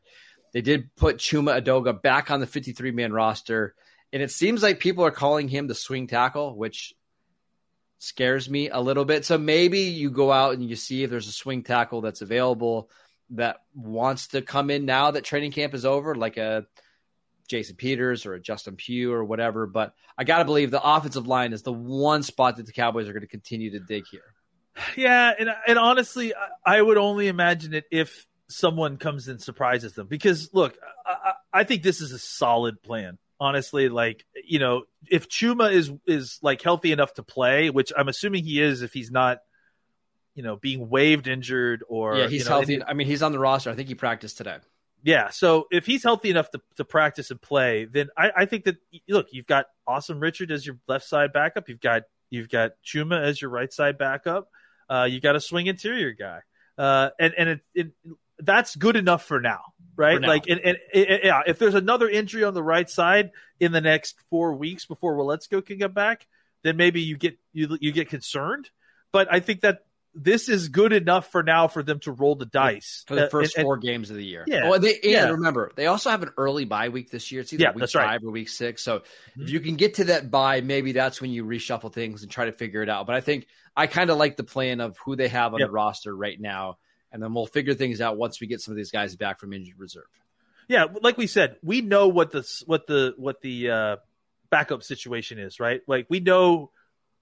They 0.55 0.61
did 0.61 0.95
put 0.95 1.17
Chuma 1.17 1.61
Edoga 1.61 2.01
back 2.01 2.31
on 2.31 2.39
the 2.39 2.47
53 2.47 2.91
man 2.91 3.11
roster. 3.11 3.75
And 4.13 4.23
it 4.23 4.31
seems 4.31 4.63
like 4.63 4.79
people 4.79 5.03
are 5.03 5.11
calling 5.11 5.49
him 5.49 5.67
the 5.67 5.75
swing 5.75 6.07
tackle, 6.07 6.55
which 6.55 6.93
scares 7.97 8.49
me 8.49 8.69
a 8.69 8.79
little 8.79 9.03
bit. 9.03 9.25
So 9.25 9.37
maybe 9.37 9.79
you 9.79 10.09
go 10.09 10.31
out 10.31 10.53
and 10.53 10.63
you 10.63 10.77
see 10.77 11.03
if 11.03 11.09
there's 11.09 11.27
a 11.27 11.33
swing 11.33 11.63
tackle 11.63 11.99
that's 11.99 12.21
available 12.21 12.89
that 13.31 13.57
wants 13.73 14.29
to 14.29 14.41
come 14.41 14.69
in 14.69 14.85
now 14.85 15.11
that 15.11 15.25
training 15.25 15.51
camp 15.51 15.73
is 15.73 15.83
over, 15.83 16.15
like 16.15 16.37
a 16.37 16.65
Jason 17.49 17.75
Peters 17.75 18.25
or 18.25 18.35
a 18.35 18.39
Justin 18.39 18.77
Pugh 18.77 19.11
or 19.11 19.25
whatever. 19.25 19.67
But 19.67 19.93
I 20.17 20.23
got 20.23 20.37
to 20.37 20.45
believe 20.45 20.71
the 20.71 20.81
offensive 20.81 21.27
line 21.27 21.51
is 21.51 21.63
the 21.63 21.73
one 21.73 22.23
spot 22.23 22.55
that 22.55 22.65
the 22.65 22.71
Cowboys 22.71 23.09
are 23.09 23.13
going 23.13 23.23
to 23.23 23.27
continue 23.27 23.71
to 23.71 23.79
dig 23.81 24.05
here. 24.09 24.33
Yeah, 24.95 25.33
and 25.37 25.49
and 25.67 25.77
honestly, 25.77 26.33
I, 26.33 26.77
I 26.77 26.81
would 26.81 26.97
only 26.97 27.27
imagine 27.27 27.73
it 27.73 27.85
if 27.91 28.25
someone 28.49 28.97
comes 28.97 29.27
and 29.27 29.41
surprises 29.41 29.93
them. 29.93 30.08
Because 30.08 30.49
look, 30.53 30.77
I, 31.05 31.34
I 31.53 31.63
think 31.63 31.84
this 31.84 32.01
is 32.01 32.12
a 32.12 32.19
solid 32.19 32.81
plan. 32.81 33.17
Honestly, 33.39 33.89
like 33.89 34.25
you 34.45 34.60
know, 34.60 34.84
if 35.10 35.27
Chuma 35.27 35.71
is 35.71 35.91
is 36.08 36.39
like 36.41 36.62
healthy 36.62 36.91
enough 36.91 37.13
to 37.15 37.23
play, 37.23 37.69
which 37.69 37.91
I'm 37.95 38.08
assuming 38.08 38.45
he 38.45 38.62
is, 38.62 38.81
if 38.81 38.93
he's 38.93 39.12
not, 39.12 39.39
you 40.36 40.43
know, 40.43 40.55
being 40.55 40.89
waived 40.89 41.27
injured 41.27 41.84
or 41.89 42.15
yeah, 42.15 42.27
he's 42.27 42.43
you 42.43 42.49
know, 42.49 42.55
healthy. 42.55 42.84
I 42.84 42.93
mean, 42.93 43.08
he's 43.08 43.21
on 43.21 43.34
the 43.34 43.39
roster. 43.39 43.69
I 43.69 43.75
think 43.75 43.89
he 43.89 43.95
practiced 43.95 44.38
today. 44.38 44.58
Yeah, 45.03 45.29
so 45.29 45.67
if 45.69 45.86
he's 45.86 46.01
healthy 46.01 46.31
enough 46.31 46.49
to, 46.51 46.62
to 46.77 46.84
practice 46.84 47.29
and 47.29 47.39
play, 47.39 47.86
then 47.86 48.08
I, 48.17 48.31
I 48.38 48.45
think 48.45 48.63
that 48.63 48.77
look, 49.08 49.27
you've 49.31 49.45
got 49.45 49.67
Asim 49.88 50.19
Richard 50.19 50.49
as 50.49 50.65
your 50.65 50.79
left 50.88 51.05
side 51.05 51.31
backup. 51.31 51.69
You've 51.69 51.79
got 51.79 52.03
you've 52.31 52.49
got 52.49 52.71
Chuma 52.84 53.21
as 53.21 53.39
your 53.39 53.51
right 53.51 53.71
side 53.71 53.99
backup. 53.99 54.49
Uh, 54.89 55.08
you 55.10 55.21
got 55.21 55.36
a 55.36 55.39
swing 55.39 55.67
interior 55.67 56.12
guy, 56.13 56.39
uh, 56.77 57.10
and 57.19 57.34
and 57.38 57.49
it, 57.49 57.60
it 57.75 57.91
that's 58.39 58.76
good 58.76 58.95
enough 58.95 59.26
for 59.26 59.39
now, 59.41 59.62
right? 59.95 60.15
For 60.15 60.19
now. 60.21 60.28
Like, 60.28 60.48
and, 60.48 60.60
and 60.60 60.78
it, 60.93 61.10
it- 61.10 61.21
yeah, 61.26 61.41
if 61.48 61.60
there's 61.60 61.76
another 61.76 62.10
injury 62.10 62.43
on 62.43 62.54
the 62.54 62.63
right 62.63 62.89
side 62.89 63.32
in 63.60 63.71
the 63.71 63.82
next 63.82 64.15
four 64.30 64.56
weeks 64.56 64.86
before 64.86 65.15
Waletzko 65.15 65.65
can 65.65 65.78
get 65.78 65.93
back, 65.93 66.28
then 66.63 66.78
maybe 66.78 67.02
you 67.02 67.17
get 67.17 67.38
you 67.54 67.78
you 67.80 67.91
get 67.91 68.10
concerned. 68.10 68.69
But 69.12 69.28
I 69.32 69.39
think 69.39 69.62
that 69.62 69.80
this 70.17 70.48
is 70.48 70.69
good 70.69 70.93
enough 70.93 71.30
for 71.30 71.43
now 71.43 71.67
for 71.67 71.84
them 71.84 72.00
to 72.00 72.12
roll 72.12 72.36
the 72.36 72.45
dice 72.45 73.04
for 73.06 73.15
the 73.15 73.26
Uh, 73.26 73.30
first 73.30 73.58
and- 73.58 73.63
four 73.65 73.76
games 73.78 74.10
of 74.10 74.15
the 74.15 74.24
year. 74.26 74.45
Yeah. 74.48 74.62
Oh, 74.69 74.74
and, 74.74 74.84
they, 74.84 74.93
and 74.95 75.04
Yeah. 75.12 75.30
remember, 75.30 75.71
they 75.76 75.88
also 75.88 76.10
have 76.10 76.24
an 76.24 76.30
early 76.38 76.63
bye 76.63 76.88
week 76.88 77.12
this 77.12 77.32
year. 77.34 77.41
It's 77.41 77.52
either 77.52 77.63
Yeah, 77.63 77.71
week 77.71 77.80
that's 77.82 77.95
right. 77.95 78.08
five 78.08 78.24
or 78.24 78.32
week 78.32 78.48
six. 78.48 78.82
So 78.82 79.00
Mhm. 79.38 79.43
if 79.43 79.50
you 79.50 79.60
can 79.60 79.76
get 79.76 79.95
to 79.95 80.06
that 80.06 80.32
bye, 80.32 80.62
maybe 80.62 80.93
that's 80.93 81.19
when 81.21 81.32
you 81.32 81.43
reshuffle 81.43 81.91
things 81.91 82.24
and 82.24 82.32
try 82.32 82.45
to 82.45 82.54
figure 82.54 82.82
it 82.82 82.88
out. 82.89 83.06
But 83.08 83.15
I 83.17 83.21
think 83.21 83.48
I 83.76 83.88
kind 83.88 84.10
of 84.10 84.17
like 84.17 84.38
the 84.38 84.45
plan 84.45 84.80
of 84.80 84.98
who 85.04 85.17
they 85.17 85.28
have 85.28 85.54
on 85.54 85.60
Yep. 85.60 85.67
the 85.67 85.71
roster 85.74 86.15
right 86.15 86.39
now, 86.39 86.78
and 87.15 87.23
then 87.23 87.34
we'll 87.34 87.45
figure 87.45 87.73
things 87.73 88.01
out 88.01 88.17
once 88.17 88.41
we 88.41 88.47
get 88.47 88.60
some 88.60 88.73
of 88.73 88.75
these 88.75 88.91
guys 88.91 89.15
back 89.15 89.39
from 89.39 89.54
injured 89.54 89.80
reserve. 89.80 90.04
yeah, 90.67 90.84
like 91.01 91.17
we 91.17 91.28
said, 91.28 91.56
we 91.63 91.80
know 91.80 92.10
what 92.10 92.32
the 92.32 92.41
what 92.65 92.88
the 92.88 93.13
what 93.15 93.39
the 93.39 93.71
uh, 93.71 93.95
backup 94.49 94.84
situation 94.84 95.39
is, 95.39 95.62
right? 95.62 95.80
Like 95.88 96.08
we 96.10 96.19
know, 96.19 96.71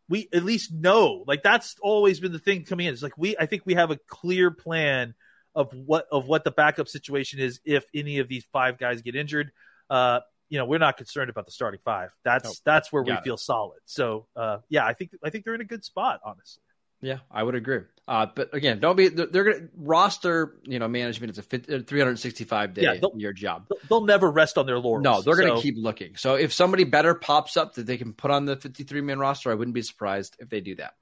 we 0.10 0.28
at 0.34 0.44
least 0.44 0.74
know. 0.74 1.24
Like 1.28 1.44
that's 1.44 1.76
always 1.80 2.20
been 2.20 2.32
the 2.32 2.40
thing 2.40 2.66
coming 2.66 2.88
in. 2.88 2.94
It's 2.94 3.04
like 3.04 3.20
we, 3.20 3.38
I 3.38 3.46
think 3.46 3.62
we 3.68 3.76
have 3.76 3.92
a 3.92 3.98
clear 4.08 4.50
plan 4.50 5.14
of 5.54 5.72
what 5.76 6.08
of 6.12 6.26
what 6.26 6.44
the 6.44 6.50
backup 6.50 6.88
situation 6.88 7.40
is 7.40 7.60
if 7.64 7.86
any 7.94 8.18
of 8.18 8.28
these 8.28 8.46
five 8.52 8.80
guys 8.80 9.04
get 9.04 9.16
injured. 9.16 9.52
Uh, 9.92 10.22
you 10.50 10.58
know, 10.58 10.66
we're 10.66 10.80
not 10.80 10.98
concerned 10.98 11.30
about 11.30 11.46
the 11.46 11.52
starting 11.52 11.82
five. 11.86 12.10
That's 12.24 12.46
Nope. 12.46 12.56
that's 12.66 12.92
where 12.92 13.04
we 13.04 13.12
it. 13.12 13.24
feel 13.24 13.38
solid. 13.38 13.80
So, 13.86 14.26
uh, 14.36 14.58
yeah, 14.70 14.86
I 14.88 14.94
think 14.94 15.12
I 15.24 15.30
think 15.30 15.46
they're 15.46 15.54
in 15.54 15.62
a 15.62 15.66
good 15.66 15.86
spot, 15.86 16.20
honestly. 16.26 16.64
Yeah, 17.04 17.20
I 17.30 17.44
would 17.44 17.56
agree. 17.56 17.82
Uh, 18.08 18.26
but 18.34 18.54
again, 18.54 18.80
don't 18.80 18.96
be 18.98 19.08
they're, 19.08 19.28
they're 19.28 19.44
gonna 19.44 19.68
roster. 19.78 20.56
You 20.64 20.80
know, 20.80 20.88
management 20.88 21.32
is 21.32 21.38
a 21.38 21.78
uh, 21.78 21.82
365 21.86 22.74
day 22.74 22.82
Yeah, 22.82 23.08
year 23.16 23.34
job. 23.34 23.68
They'll- 23.90 24.06
never 24.06 24.30
rest 24.30 24.58
on 24.58 24.66
their 24.66 24.80
laurels. 24.80 25.04
No, 25.04 25.22
they're 25.22 25.36
going 25.38 25.56
to 25.56 25.62
keep 25.62 25.76
looking. 25.78 26.16
So 26.18 26.36
if 26.36 26.52
somebody 26.52 26.84
better 26.84 27.14
pops 27.14 27.56
up 27.56 27.76
that 27.76 27.86
they 27.86 27.98
can 27.98 28.14
put 28.14 28.32
on 28.32 28.46
the 28.46 28.58
53 28.58 29.02
man 29.02 29.20
roster, 29.20 29.52
I 29.52 29.54
wouldn't 29.54 29.76
be 29.76 29.82
surprised 29.82 30.36
if 30.40 30.50
they 30.50 30.60
do 30.60 30.76
that. 30.76 30.96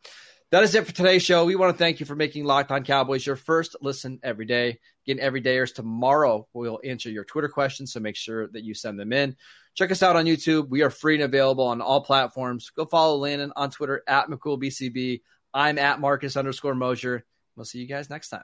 That 0.51 0.63
is 0.63 0.75
it 0.75 0.85
for 0.85 0.91
today's 0.91 1.23
show. 1.23 1.45
We 1.45 1.55
want 1.55 1.73
to 1.73 1.77
thank 1.77 2.01
you 2.01 2.05
for 2.05 2.15
making 2.15 2.43
Locked 2.43 2.71
On 2.71 2.83
Cowboys 2.83 3.25
your 3.25 3.37
first 3.37 3.77
listen 3.81 4.19
every 4.21 4.45
day. 4.45 4.79
Again, 5.07 5.19
every 5.21 5.39
day 5.39 5.57
is 5.57 5.71
tomorrow. 5.71 6.45
We'll 6.53 6.81
answer 6.83 7.09
your 7.09 7.23
Twitter 7.23 7.47
questions, 7.47 7.93
so 7.93 8.01
make 8.01 8.17
sure 8.17 8.47
that 8.49 8.63
you 8.63 8.73
send 8.73 8.99
them 8.99 9.13
in. 9.13 9.37
Check 9.75 9.91
us 9.91 10.03
out 10.03 10.17
on 10.17 10.25
YouTube. 10.25 10.67
We 10.67 10.81
are 10.81 10.89
free 10.89 11.15
and 11.15 11.23
available 11.23 11.65
on 11.67 11.79
all 11.79 12.01
platforms. 12.01 12.69
Go 12.69 12.85
follow 12.85 13.15
Landon 13.15 13.53
on 13.55 13.71
Twitter 13.71 14.03
at 14.05 14.27
McCoolBCB. 14.27 15.21
I'm 15.53 15.77
at 15.77 15.99
Marcus 15.99 16.37
underscore 16.37 16.75
Mosher. 16.75 17.25
We'll 17.55 17.65
see 17.65 17.79
you 17.79 17.87
guys 17.87 18.09
next 18.09 18.29
time. 18.29 18.43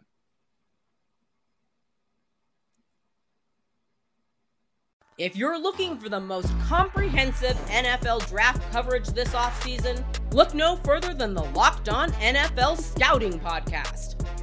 If 5.17 5.35
you're 5.35 5.59
looking 5.59 5.97
for 5.97 6.09
the 6.09 6.19
most 6.19 6.51
comprehensive 6.67 7.55
NFL 7.69 8.29
draft 8.29 8.71
coverage 8.71 9.07
this 9.07 9.29
offseason, 9.29 10.03
look 10.31 10.53
no 10.53 10.75
further 10.83 11.11
than 11.15 11.33
the 11.33 11.43
Locked 11.43 11.89
On 11.89 12.11
NFL 12.11 12.79
Scouting 12.79 13.39
Podcast. 13.39 14.26